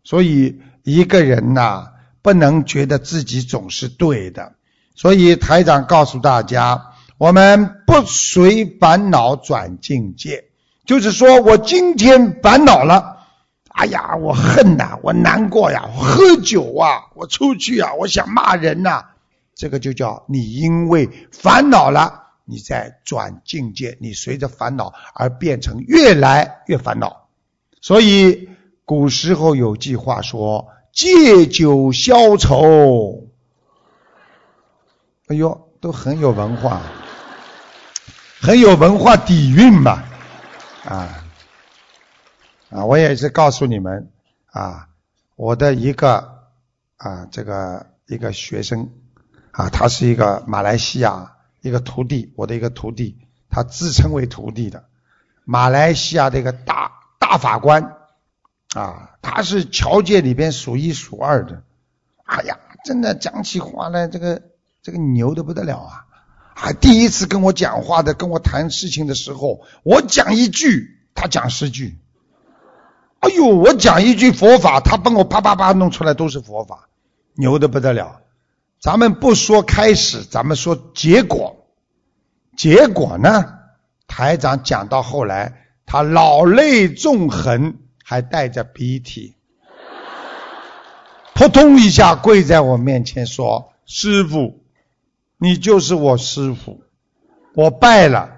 [0.03, 1.89] 所以一个人呐。
[2.20, 4.53] 不能觉得自己总是对的，
[4.95, 6.88] 所以台长告诉大家，
[7.18, 10.44] 我们不随烦恼转境界，
[10.86, 13.26] 就是说我今天烦恼了，
[13.68, 19.06] 哎呀，我恨呐，我难过呀，我喝酒啊，我出去啊，我想骂人呐，
[19.54, 27.28] 这个就叫你因为烦恼了，你在转境界，你随着烦恼而变成越来越烦恼。
[27.80, 28.48] 所以
[28.84, 30.68] 古时候有句话说。
[30.90, 33.28] 借酒消愁，
[35.28, 36.82] 哎呦，都很有文化，
[38.41, 40.05] 很有文化底蕴嘛，
[40.84, 41.24] 啊
[42.70, 42.84] 啊！
[42.84, 44.11] 我也是告诉你们
[44.47, 44.89] 啊，
[45.36, 46.45] 我的一个
[46.97, 48.91] 啊这个一个学生
[49.51, 53.18] 啊，他是一个马来西亚一个徒弟，我的一个徒弟，
[53.51, 54.84] 他自称为徒弟的，
[55.45, 57.97] 马来西亚的一个大大法官。
[58.74, 61.62] 啊，他是侨界里边数一数二的，
[62.24, 64.43] 哎呀，真的讲起话来，这个
[64.82, 66.05] 这个牛的不得了啊！
[66.61, 71.96] 啊，第一次跟我讲话的，跟我谈事情的时候，我讲一句，他讲十句。
[73.20, 76.88] 哎呦，我讲一句佛法，他帮我啪啪啪弄出来都是佛法，
[77.34, 78.20] 牛的不得了。
[78.80, 81.66] 咱们不说开始，咱们说结果。
[82.56, 83.44] 结果呢，
[84.06, 87.76] 台长讲到后来，他老泪纵横。
[88.11, 89.36] 还带着鼻涕，
[91.34, 94.62] 扑通一下跪在我面前说：“师傅，
[95.39, 96.82] 你就是我师傅，
[97.55, 98.34] 我拜了。”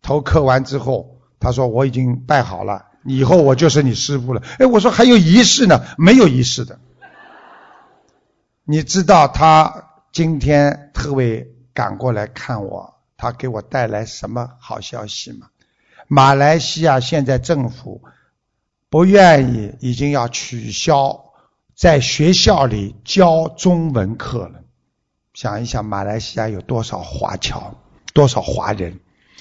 [0.00, 5.84] 头磕完之后，他说：“我已经拜好了，以后我就是你师傅了。”哎，我说还有仪式呢？
[5.98, 6.78] 没有仪式的。
[8.64, 15.48] 你知道他今天特别赶过来看我，他给我带来什么好消息吗？
[16.06, 18.02] 马来西亚现在政府。
[18.88, 21.32] 不愿意，已经要取消
[21.74, 24.62] 在学校里教中文课了。
[25.36, 27.74] 想一想，马来西亚有多少华侨，
[28.14, 29.00] 多少华人，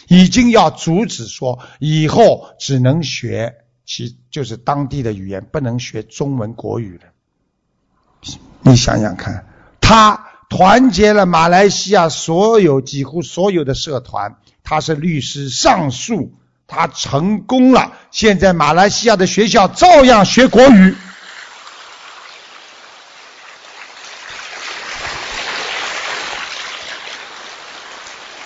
[0.10, 8.36] 已经要阻止说以后只能学其就是当地的语言，不能学中文国语了。
[8.60, 9.48] 你想想看，
[9.80, 14.36] 他团结了马来西亚所有几乎所有的社团，
[14.66, 16.34] 他是律师上诉。
[16.68, 20.96] 他成功了，现在马来西亚的学校照样学国语，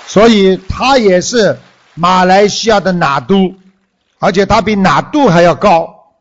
[0.10, 1.60] 所以他也是
[1.94, 3.54] 马来西亚的哪都，
[4.18, 6.16] 而且他比哪都还要高，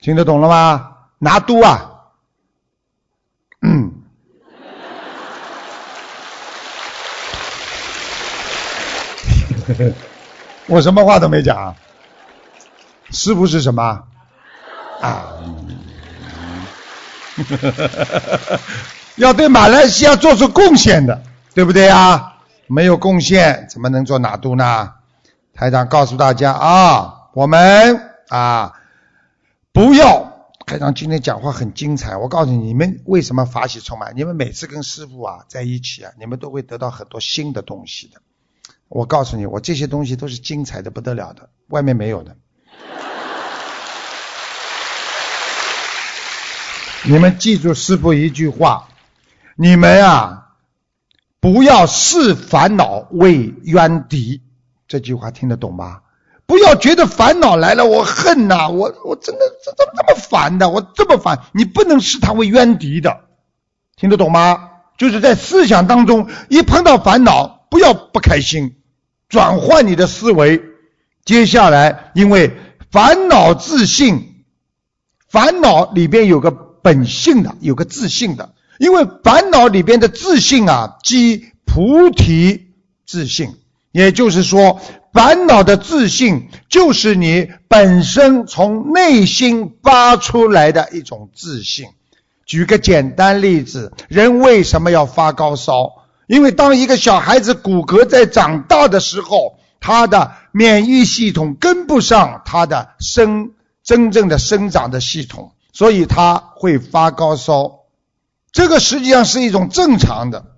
[0.00, 0.90] 听得懂了吗？
[1.20, 1.88] 拿都啊，
[3.62, 3.92] 嗯。
[10.66, 11.76] 我什么话都没讲，
[13.10, 14.02] 是不是什么？
[15.00, 15.28] 啊，
[19.14, 21.22] 要对马来西亚做出贡献的，
[21.54, 22.34] 对不对啊？
[22.68, 24.92] 没有贡献，怎么能做拿度呢？
[25.54, 28.74] 台长告诉大家啊，我们啊，
[29.72, 30.28] 不要。
[30.66, 34.12] 台长今天讲话很精彩，我告诉你，你们为什么法喜充满？
[34.14, 38.20] 你们每次跟师傅啊在一起啊，你们都会得到很多新的东西的。
[38.88, 42.36] 我告诉你，我这些东西都是精彩的不得了的，外面没有的。
[47.04, 48.88] 你们记住师傅一句话：
[49.56, 50.47] 你们啊，
[51.52, 54.42] 不要视烦恼为冤敌。
[54.86, 56.00] 这句话听得懂吗？
[56.44, 60.68] 不要觉得烦恼来了，我恨呐，我我真的怎怎么这么烦的？
[60.68, 63.20] 我这么烦，你不能视他为冤敌的，
[63.96, 64.70] 听得懂吗？
[64.98, 68.76] 就是在思想当中，一碰到烦恼，不要不开心，
[69.30, 70.62] 转换你的思维。
[71.24, 72.56] 接下来，因为
[72.90, 74.44] 烦恼自信，
[75.28, 82.68] 烦恼里边有个本性的，有个自信的，因为烦恼里边的自信啊，即菩提
[83.06, 83.56] 自信。
[83.90, 84.80] 也就是说，
[85.12, 91.86] 烦恼的自信就是你本身从内心发出来的一种自信。
[92.44, 96.04] 举个简单例子，人为什么要发高烧？
[96.26, 103.52] 因为当一个小孩子骨骼在长大的时候，他的免疫系统跟不上他的生
[103.82, 107.77] 真正的生长的系统，所以他会发高烧。
[108.52, 110.54] 这个实际上是一种正常的。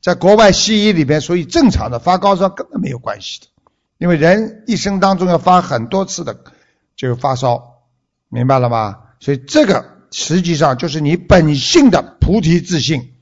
[0.00, 3.46] 在国外西医里边，属于正常的，发高烧根本没有关系的，
[3.98, 6.36] 因为人一生当中要发很多次的，
[6.96, 7.82] 就发烧，
[8.28, 8.98] 明白了吗？
[9.20, 13.12] 所以这个实际上就是你本性的菩提自信。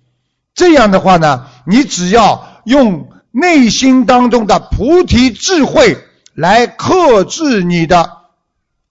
[0.55, 5.99] 这样的话呢，你只要用内心当中的菩提智慧
[6.33, 8.11] 来克制你的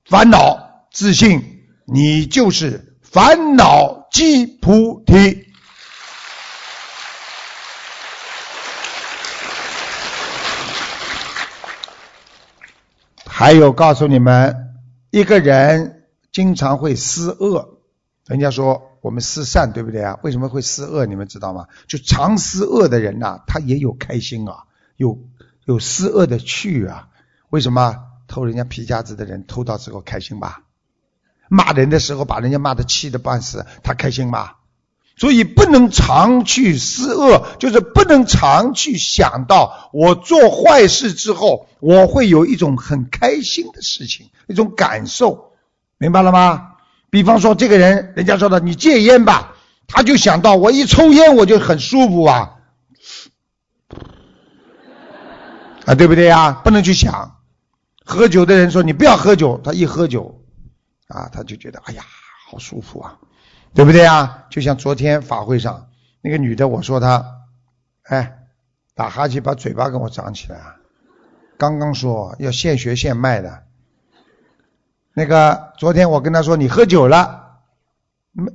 [0.05, 5.47] 烦恼自信，你就是烦恼即菩提。
[13.25, 14.75] 还有告诉你们，
[15.11, 17.79] 一个人经常会思恶。
[18.25, 20.19] 人家说我们思善，对不对啊？
[20.23, 21.05] 为什么会思恶？
[21.05, 21.67] 你们知道吗？
[21.87, 24.65] 就常思恶的人呐，他也有开心啊，
[24.97, 25.17] 有
[25.63, 27.07] 有思恶的趣啊。
[27.49, 27.95] 为什么
[28.27, 30.63] 偷人家皮夹子的人偷到之后开心吧？
[31.49, 34.51] 骂人的时候把人家骂的气的半死，他开心吗？
[35.17, 45.51] 所以不能常去思恶，就是不能常去想到我做坏事之后，我会有一种很开心的事情，一种感受，
[45.97, 46.67] 明白了吗？
[47.09, 49.55] 比方说，这个人，人家说的你戒烟吧，
[49.87, 52.51] 他就想到我一抽烟我就很舒服啊，
[55.85, 56.61] 啊，对不对呀？
[56.63, 57.35] 不能去想。
[58.05, 60.38] 喝酒的人说你不要喝酒，他一喝酒，
[61.09, 62.03] 啊，他就觉得哎呀，
[62.47, 63.19] 好舒服啊。
[63.71, 64.47] 对不对啊？
[64.49, 65.89] 就像昨天法会上
[66.21, 67.23] 那个女的，我说她，
[68.01, 68.39] 哎，
[68.95, 70.75] 打哈欠把嘴巴给我张起来啊！
[71.55, 73.65] 刚刚说要现学现卖的。
[75.13, 77.59] 那个昨天我跟她说你喝酒了，
[78.31, 78.51] 没？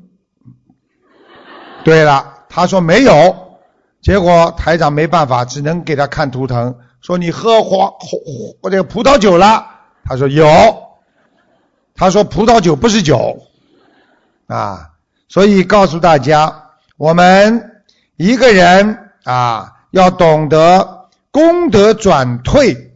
[1.85, 3.61] 对了，她说没有，
[4.03, 9.71] 结果台长没办法，只能给她看图腾，说你喝黄黄这个葡萄酒了。
[10.05, 10.47] 她说有，
[11.95, 13.47] 他说葡萄酒不是酒
[14.47, 14.91] 啊。
[15.29, 17.83] 所以告诉大家，我们
[18.17, 22.93] 一个人啊，要懂得功德转退。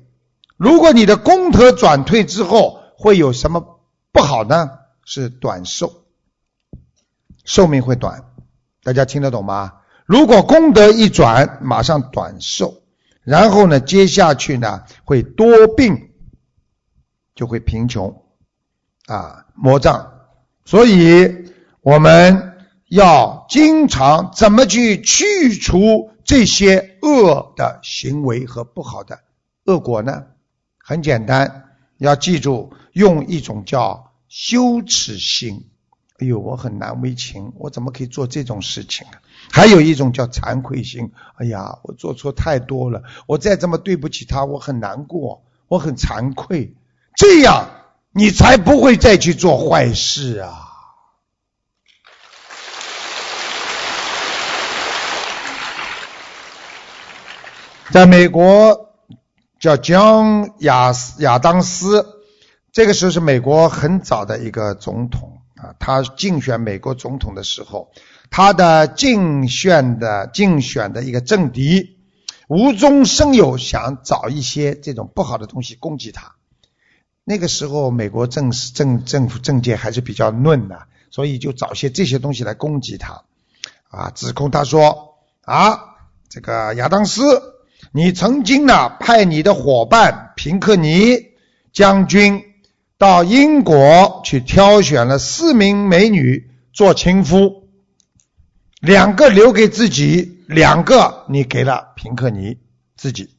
[0.57, 3.80] 如果你的功德转退之后，会有什么
[4.12, 4.70] 不好呢？
[5.05, 6.05] 是短寿，
[7.44, 8.24] 寿命会短。
[8.84, 9.80] 大家听得懂吗？
[10.05, 12.82] 如果功德一转，马上短寿，
[13.24, 16.11] 然后呢，接下去呢，会多病，
[17.34, 18.22] 就会贫穷
[19.09, 20.13] 啊，魔障。
[20.65, 21.49] 所以。
[21.81, 29.21] 我们要经常怎么去去除这些恶的行为和不好的
[29.65, 30.25] 恶果呢？
[30.77, 31.65] 很简单，
[31.97, 35.71] 要记住用一种叫羞耻心。
[36.19, 39.23] 哎呦，我很难为情，我怎么可以做这种事情啊？
[39.51, 41.13] 还有一种叫惭愧心。
[41.37, 46.75] 哎呀，我做错太多了，我再这么对不起他，我很难过，我很惭愧。
[47.17, 47.71] 这样
[48.13, 50.65] 你才不会再去做坏事啊。
[57.91, 58.91] 在美国
[59.59, 62.07] 叫江亚亚当斯，
[62.71, 65.75] 这个时候是美国很早的一个总统啊。
[65.79, 67.91] 他竞选美国总统的时候，
[68.31, 71.99] 他的竞选的竞选的一个政敌
[72.47, 76.35] 无中生有，想找一些这种不好的东西攻击他。
[77.29, 83.24] 那个时候，美国政政政府政界还是比较嫩的，所以就找些这些东西来攻击他
[83.91, 85.79] 啊，指控他说啊，
[86.31, 87.22] 这个亚当斯。
[87.93, 91.18] 你曾经呢派你的伙伴平克尼
[91.70, 92.43] 将军
[92.97, 97.68] 到英国去挑选了四名美女做情夫，
[98.81, 102.57] 两个留给自己，两个你给了平克尼
[102.97, 103.35] 自己。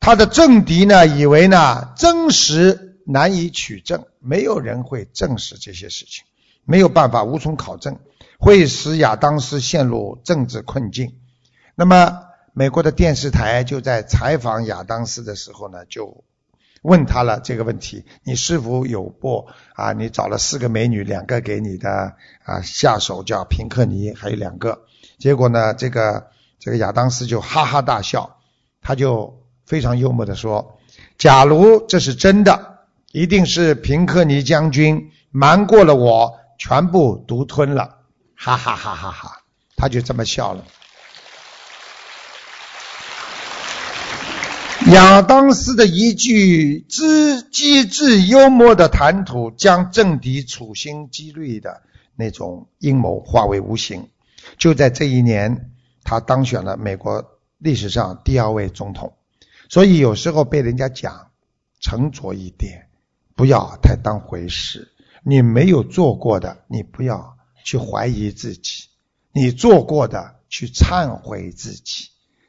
[0.00, 6.24] 他的政敌呢以为呢真实难以取证，没有人会证实这些事情，
[6.64, 7.98] 没有办法无从考证，
[8.38, 11.16] 会使亚当斯陷入政治困境。
[11.74, 12.24] 那么。
[12.54, 16.24] 美国的电视台就在采访亚当斯的时候呢，就
[16.82, 19.92] 问他了这个问题：你是否有过啊？
[19.92, 24.86] 你找了四个美女，两个给你的啊下手叫平克尼，还有两个。
[25.18, 28.40] 结果呢，这个这个亚当斯就哈哈大笑，
[28.80, 30.80] 他就非常幽默的说：
[31.16, 32.77] 假如这是真的，
[33.12, 38.00] 一定是平克尼将军瞒过了我，全部独吞了，
[38.34, 39.42] 哈哈哈哈哈！
[39.76, 40.64] 他就这么笑了。
[44.92, 51.82] 亚当斯的一句之机智幽默的谈吐，将政敌处心积虑的
[52.16, 54.08] 那种阴谋化为无形。
[54.56, 55.72] 就在这一年，
[56.04, 59.16] 他当选了美国历史上第二位总统。
[59.68, 61.30] 所以有时候被人家讲，
[61.80, 62.87] 沉着一点，
[63.38, 64.92] 不要太当回事。
[65.22, 68.88] 你没有做过的，你不要去怀疑自己；
[69.30, 72.08] 你做过的，去忏悔自己。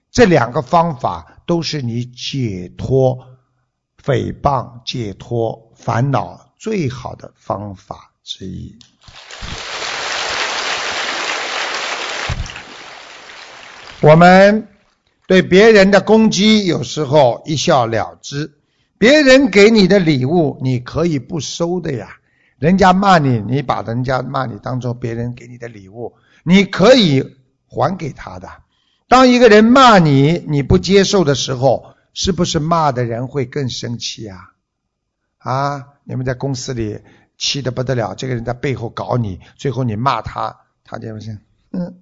[0.10, 3.20] 这两个方法都是你解脱
[4.04, 8.76] 诽谤、解脱烦恼最好的方法之一。
[14.02, 14.68] 我们
[15.28, 18.59] 对别人的攻击有时候一笑了之，
[19.00, 22.18] 别人给你的礼物你可以不收的呀。
[22.60, 27.38] 人家骂你，你把人家骂你当做别人给你的礼物，你可以
[27.68, 28.50] 还给他的。
[29.08, 34.52] 当一个人骂你，你不接受的时候，是不是骂的人会更生气呀？
[35.38, 37.00] 啊，你们在公司里
[37.38, 41.39] 气得不得了，这个人在背后搞你，最后你骂他，他就不行，
[41.72, 42.02] 嗯，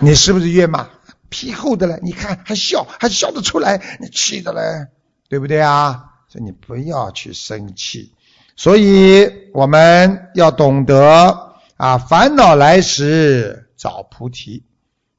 [0.00, 0.90] 你是不是越骂
[1.30, 1.98] 皮厚的了？
[2.02, 4.88] 你看还笑，还笑得出来，你气的嘞，
[5.28, 6.04] 对不对啊？
[6.28, 8.12] 所以你不要去生气，
[8.54, 14.62] 所以我们要懂得啊，烦恼来时找菩提。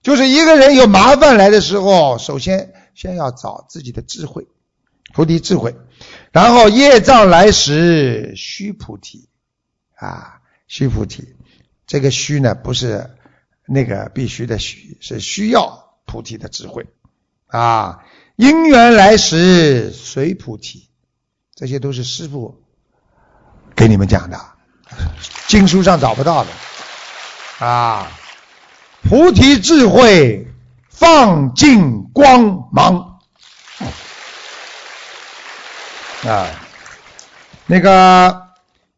[0.04, 4.48] 就是一个人有麻烦来的时候，首先先要找自己的智慧，
[5.14, 5.76] 菩提智慧，
[6.32, 9.28] 然后业障来时须菩提，
[9.96, 11.36] 啊，须菩提，
[11.88, 13.10] 这个须呢不是
[13.66, 16.88] 那个必须的须，是需要菩提的智慧，
[17.48, 18.06] 啊，
[18.40, 20.88] 因缘来时随菩提，
[21.56, 22.64] 这些都是师傅
[23.76, 24.40] 给你们讲的，
[25.50, 28.10] 经书上找不到的，啊。
[29.02, 30.48] 菩提智慧
[30.88, 33.20] 放尽光芒
[36.26, 36.48] 啊！
[37.66, 38.52] 那个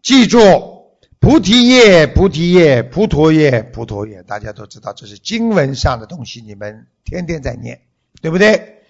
[0.04, 7.82] 记住，菩提叶，菩提叶，菩陀叶，菩陀叶，大家都知道这是经文上的东西，你们天天在念，
[8.22, 8.81] 对不对？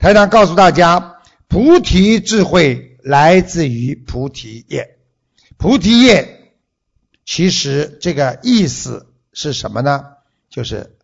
[0.00, 4.96] 台长告诉大家，菩提智慧来自于菩提叶。
[5.58, 6.54] 菩提叶
[7.26, 10.02] 其实这个意思是什么呢？
[10.48, 10.96] 就是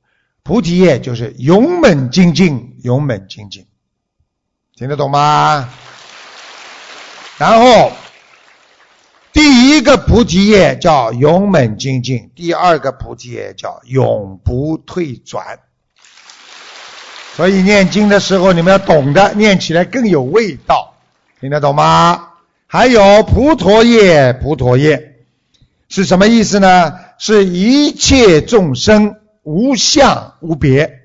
[0.43, 3.67] 菩提叶，就是勇猛精进，勇猛精进，
[4.75, 5.69] 听得懂吗？
[7.37, 7.93] 然后
[9.35, 15.61] 第一个菩提叶叫勇猛精进，第二个菩提叶叫永不退转。
[17.37, 20.95] 所以念经的时候，你们要懂得念起来更有味道，
[21.39, 22.29] 听得懂吗？
[22.67, 25.17] 还有菩陀叶，菩陀叶
[25.89, 26.95] 是什么意思呢？
[27.19, 29.17] 是一切众生。
[29.43, 31.03] 无相无别，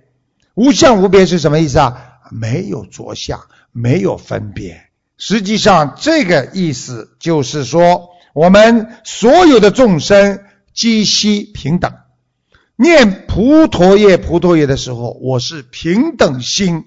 [0.55, 2.17] 无相无别是什么意思啊？
[2.31, 3.39] 没有着相，
[3.71, 4.81] 没有分别。
[5.19, 10.39] 实际上，这个意思就是说，我们所有的众生
[10.73, 11.93] 皆悉平等。
[12.81, 16.85] 念菩陀叶、菩陀叶的时候，我是平等心，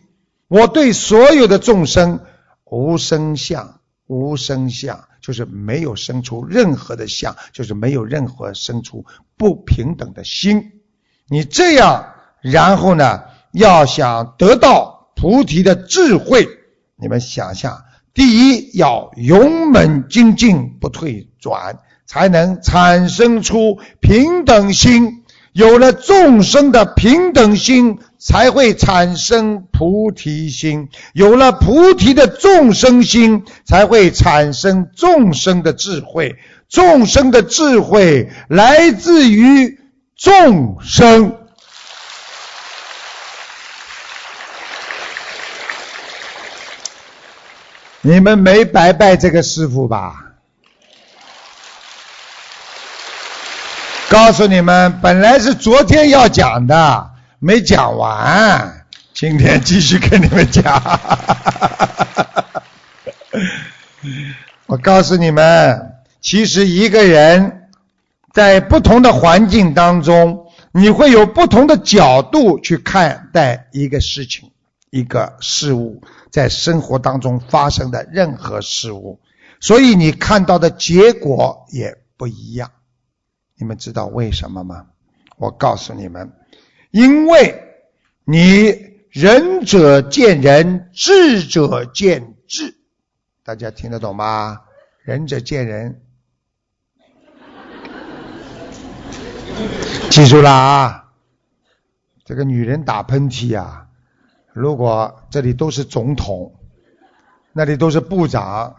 [0.49, 2.20] 我对所有的众生
[2.64, 3.78] 无生相，
[4.09, 10.80] 无生相就是没有生出任何的相，就是没有任何生出不平等的心。
[11.28, 13.22] 你这样，然后呢？
[13.53, 16.49] 要想得到菩提的智慧，
[16.97, 25.23] 你们想想：第一，要勇猛精进，不退转，才能产生出平等心。
[25.55, 30.88] 有了众生的平等心才会产生菩提心。
[31.12, 36.34] 有了菩提的众生心才会产生众生的智慧。
[36.68, 39.78] 众生的智慧来自于
[40.16, 41.36] 众生。
[48.00, 50.34] 你们没白拜这个师傅吧？
[54.14, 57.10] 告诉你们，本来是昨天要讲的，
[57.40, 60.62] 没讲完，今天继续跟你们讲。
[64.66, 67.70] 我告诉你们，其实一个人
[68.32, 74.52] 在不同的环境当中，你会有不同的角度去看待一个事情、
[74.90, 76.00] 一个事物，
[76.30, 79.18] 在生活当中发生的任何事物，
[79.58, 82.70] 所以你看到的结果也不一样。
[83.57, 84.86] 你们知道为什么吗？
[85.36, 86.32] 我告诉你们，
[86.90, 87.76] 因为
[88.24, 92.76] 你仁者见仁，智者见智。
[93.44, 94.62] 大家听得懂吗？
[95.02, 96.00] 仁者见仁，
[100.11, 101.12] 记住了啊！
[102.24, 103.88] 这个女人打喷嚏呀，
[104.52, 106.55] 如果这里都是总统，
[107.52, 108.76] 那里都是部长，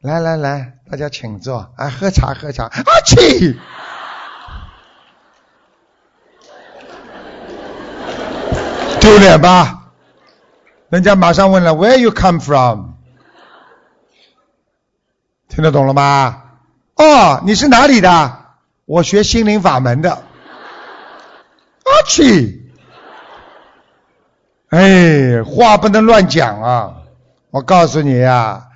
[0.00, 3.56] 来来来，大家请坐，哎，喝茶喝茶，阿嚏。
[9.00, 9.92] 丢脸吧？
[10.90, 12.94] 人家马上问了，Where you come from？
[15.48, 16.42] 听得懂了吗？
[16.96, 18.46] 哦，你是哪里的？
[18.86, 20.10] 我学心灵法门的。
[20.12, 22.72] 阿去！
[24.70, 26.96] 哎，话不能乱讲啊！
[27.50, 28.68] 我告诉你呀，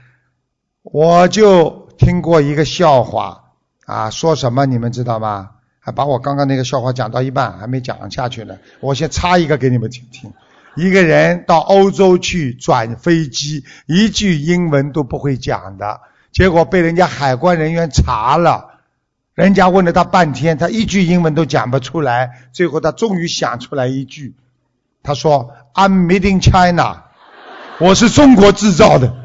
[0.82, 3.42] 我就听过一个笑话
[3.84, 5.50] 啊，说什么你们知道吗？
[5.84, 8.56] 还把我刚刚那个笑话讲到一半，还没讲下去呢。
[8.78, 10.32] 我先插一个给你们听听。
[10.76, 18.68] 一个人到欧洲去转飞机，一句英文都不会讲的，结果被人家海关人员查了。
[19.34, 22.42] 人家问了他半天，他一句英文都讲不出来。
[22.52, 24.36] 最后他终于想出来一句，
[25.02, 27.04] 他说：“I'm made in China，
[27.80, 29.16] 我是中国制造的。”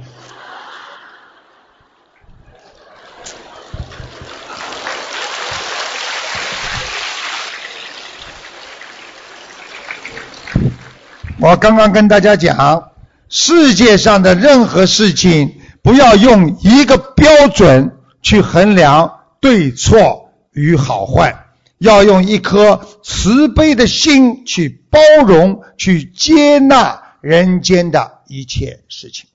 [11.47, 12.91] 我刚刚跟大家讲，
[13.29, 21.45] 世界上的任何事情，不要用一个标准去衡量对错与好坏，
[21.77, 29.29] 要用一颗慈悲的心去包容、去接纳人间的一切事情。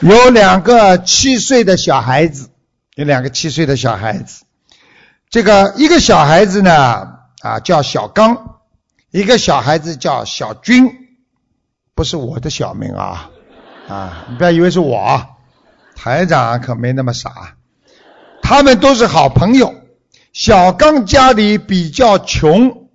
[0.00, 2.48] 有两个七岁的小孩子，
[2.96, 4.42] 有两个七岁的小孩子，
[5.30, 7.14] 这个一个小孩子呢。
[7.42, 8.60] 啊，叫小刚，
[9.10, 10.90] 一个小孩子叫小军，
[11.94, 13.30] 不是我的小名啊，
[13.88, 15.26] 啊，你不要以为是我，
[15.94, 17.56] 台长可没那么傻，
[18.42, 19.74] 他们都是好朋友。
[20.32, 22.88] 小刚家里比较穷，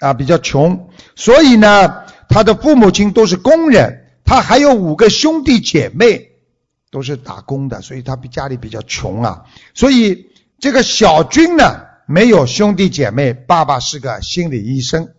[0.00, 6.32] 啊，比较穷，所以呢，他的父母亲都是工人，他还有五个兄弟姐妹，
[6.90, 10.26] 都是打工的，所以他比家里比较穷啊，所以
[10.58, 11.85] 这个小军呢。
[12.08, 15.12] 没有兄弟姐妹，爸爸是个心理医生。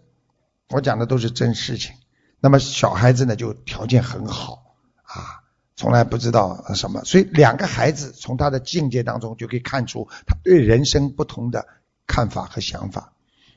[0.70, 1.94] 我讲的都是真事情。
[2.40, 4.64] 那么小孩子呢，就条件很好
[5.04, 5.44] 啊，
[5.76, 7.04] 从来不知道什么。
[7.04, 11.68] 所以两个孩子从他的境界当中就可以看出他对人生不同的
[12.08, 13.12] 看法和想法。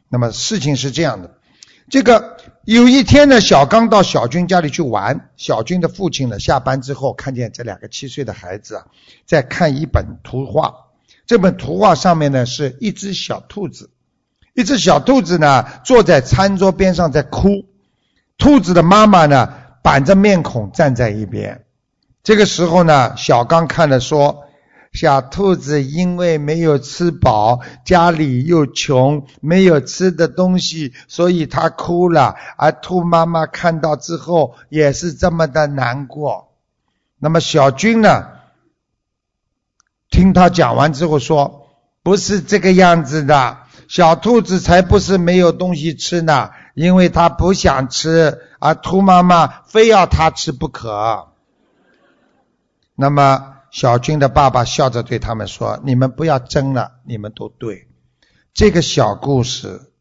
[0.09, 1.39] 那么事情是这样的，
[1.89, 8.87] 这个有一天呢，小刚到小军家里去玩，小军的父亲呢下班之后看见这两个七岁的孩子啊，
[9.24, 10.89] 在看一本图画。
[11.31, 13.91] 这本图画上面呢是一只小兔子，
[14.53, 17.66] 一只小兔子呢坐在餐桌边上在哭，
[18.37, 21.66] 兔子的妈妈呢板着面孔站在一边。
[22.24, 24.43] 这个时候呢，小刚看了说
[24.93, 32.35] ：“小兔子因为没有吃饱，家里又穷，没有吃的东西，所以他哭了。
[32.57, 36.49] 而兔妈妈看到之后也是这么的难过。
[37.20, 38.26] 那么小军呢？”
[40.11, 41.68] 听他讲完之后说
[42.02, 43.58] ：“不是这个样子的，
[43.88, 51.28] 小兔子才不是没有东西吃呢，因为它不想吃，而兔妈妈非要它吃不可。”
[52.96, 57.88] 那么小军的爸爸笑着对他们说：“你们不要争了，你们都对。
[58.52, 59.92] 这个小故事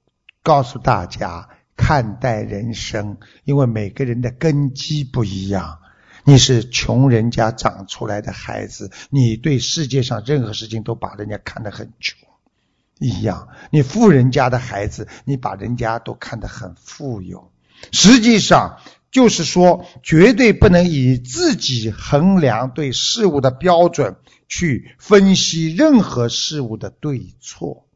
[0.42, 5.79] 告诉大家看待人生，因为每个人的根基不一样。”
[6.30, 12.20] 你是穷人家长出来的孩子，你对世界上任何事情都把人家看得很穷
[13.00, 13.48] 一样。
[13.72, 17.52] 你富人家的孩子，你把人家都看得很富有。
[17.92, 18.78] 实际上
[19.10, 24.18] 就是说，绝对不能以自己衡量对事物的标准
[24.48, 27.88] 去分析任何事物的对错。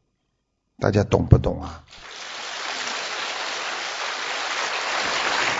[0.80, 1.84] 大家懂不懂啊？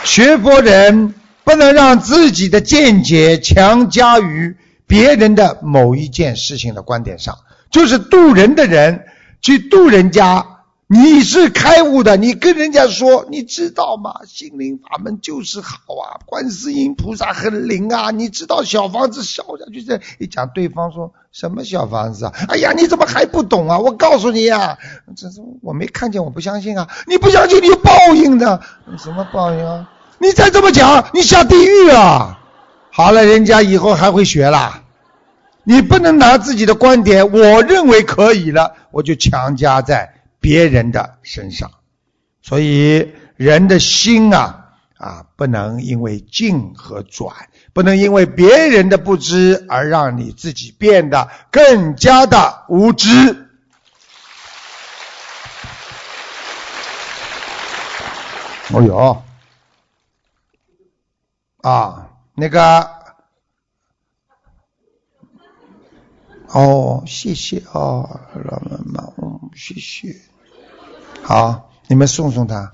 [0.04, 1.14] 学佛人
[1.44, 7.38] 不能让自己的见解强加于别人的某一件事情的观点上，
[7.70, 9.04] 就是渡人的人
[9.40, 10.46] 去渡人家。
[10.86, 14.20] 你是开悟的，你跟人家说，你知道吗？
[14.26, 18.10] 心灵法门就是好啊，观世音菩萨很灵啊。
[18.10, 22.34] 你知道小房子烧下去这一讲，对方说什么小房子啊？
[22.48, 23.78] 哎呀，你怎么还不懂啊？
[23.78, 24.76] 我告诉你呀，
[25.16, 26.86] 这是我没看见，我不相信啊。
[27.08, 28.60] 你不相信，你有报应的。
[28.98, 29.90] 什么报应啊？
[30.24, 32.40] 你再这么讲，你下地狱啊！
[32.90, 34.82] 好了，人家以后还会学啦。
[35.64, 40.14] 你不能拿自己的观点，我认为可以了，我就强加在。
[40.40, 41.70] 别人的身上，
[42.42, 44.66] 所以人的心啊
[44.98, 47.34] 啊，不能因为静和转，
[47.72, 53.48] 不能因为别人的不知而让你自己变得更加的无知。
[58.72, 59.22] 哦哟，
[61.64, 62.90] 啊，那个，
[66.48, 70.14] 哦，谢谢啊，老妈妈，嗯，谢谢。
[71.22, 72.70] 好，你们送送他。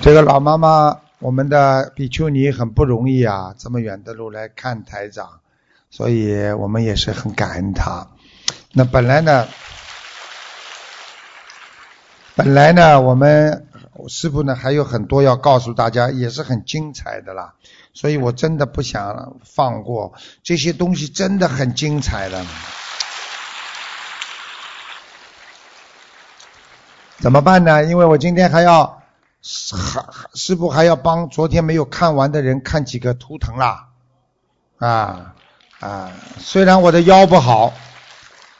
[0.00, 5.40] 这个老妈妈，我们的比丘尼很不容易啊，这么远的路来看台长，
[5.88, 8.06] 所以我们也是很感恩他。
[8.72, 9.48] 那本来呢，
[12.36, 13.66] 本来呢，我们
[14.06, 17.54] 师傅呢还有很多要告诉大家，也是很精彩的啦。
[17.94, 20.12] 所以我真的不想放过
[20.44, 22.44] 这些东西，真的很精彩的。
[27.16, 27.84] 怎么办呢？
[27.84, 29.02] 因为我今天还要，
[29.76, 33.88] 还师傅还要帮昨天没有看完的人看几个图腾啦，
[34.78, 35.34] 啊
[35.80, 36.12] 啊！
[36.38, 37.72] 虽然我的腰不好，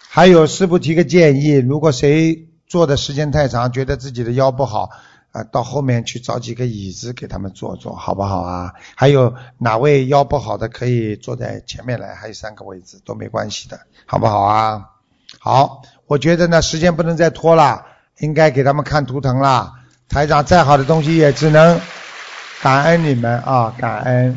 [0.08, 4.90] 还有师傅提个建议，如果谁坐的时间太长，觉得自己的腰不好，
[5.32, 8.74] 啊，到后面去找几个椅子给他们坐坐，好不好啊？
[8.94, 12.14] 还有哪位腰不好的可以坐在前面来？
[12.14, 14.90] 还有三个位置都没关系的，好不好啊？
[15.38, 17.84] 好，我觉得呢，时间不能再拖了。
[18.18, 19.74] 应该给他们看图腾了，
[20.08, 21.80] 台长再好的东西也只能
[22.60, 24.36] 感恩你们啊，感恩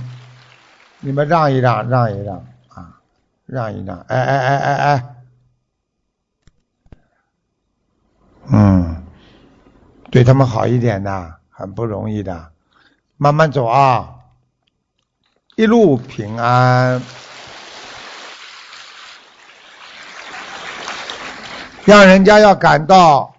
[0.99, 2.99] 你们让一让，让一让啊，
[3.47, 5.15] 让一让，哎哎哎哎哎，
[10.11, 12.51] 对他们好一点的，很不容易的，
[13.15, 14.09] 慢慢走啊，
[15.55, 17.01] 一路平安，
[21.85, 23.33] 让人家要感到。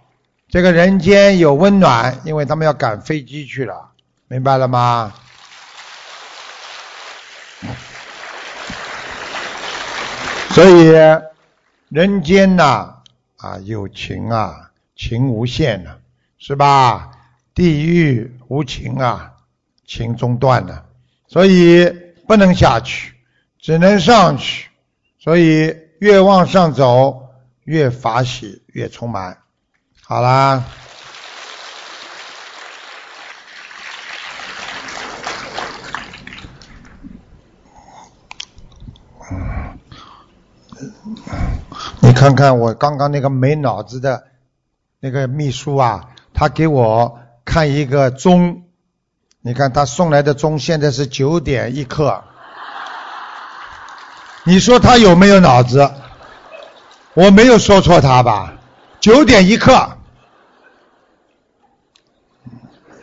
[0.48, 3.90] 这个人间有温暖，因为他们要赶飞机去了，
[4.28, 5.14] 明白了吗？
[10.50, 10.92] 所以
[11.88, 12.96] 人间呐，
[13.38, 15.96] 啊，有情啊，情无限呐，
[16.44, 17.12] 是吧？
[17.54, 19.34] 地狱无情啊，
[19.86, 20.86] 情中断了，
[21.28, 21.88] 所以
[22.26, 23.14] 不能下去，
[23.60, 24.68] 只能上去。
[25.20, 27.28] 所以越往上走，
[27.62, 29.38] 越法喜，越充满。
[30.02, 30.64] 好啦，
[42.00, 44.26] 你看看我刚刚那个没脑子的
[44.98, 48.62] 那个秘书啊，他给我看一个钟，
[49.40, 52.24] 你看他送来的钟现在是九点一刻，
[54.44, 55.90] 你说他有没有脑子？
[57.14, 58.54] 我没有说错他吧？
[59.00, 59.98] 九点一刻。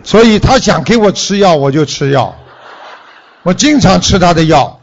[0.04, 2.36] 所以他想给我吃药，我就吃药。
[3.44, 4.79] 我经常吃他的药。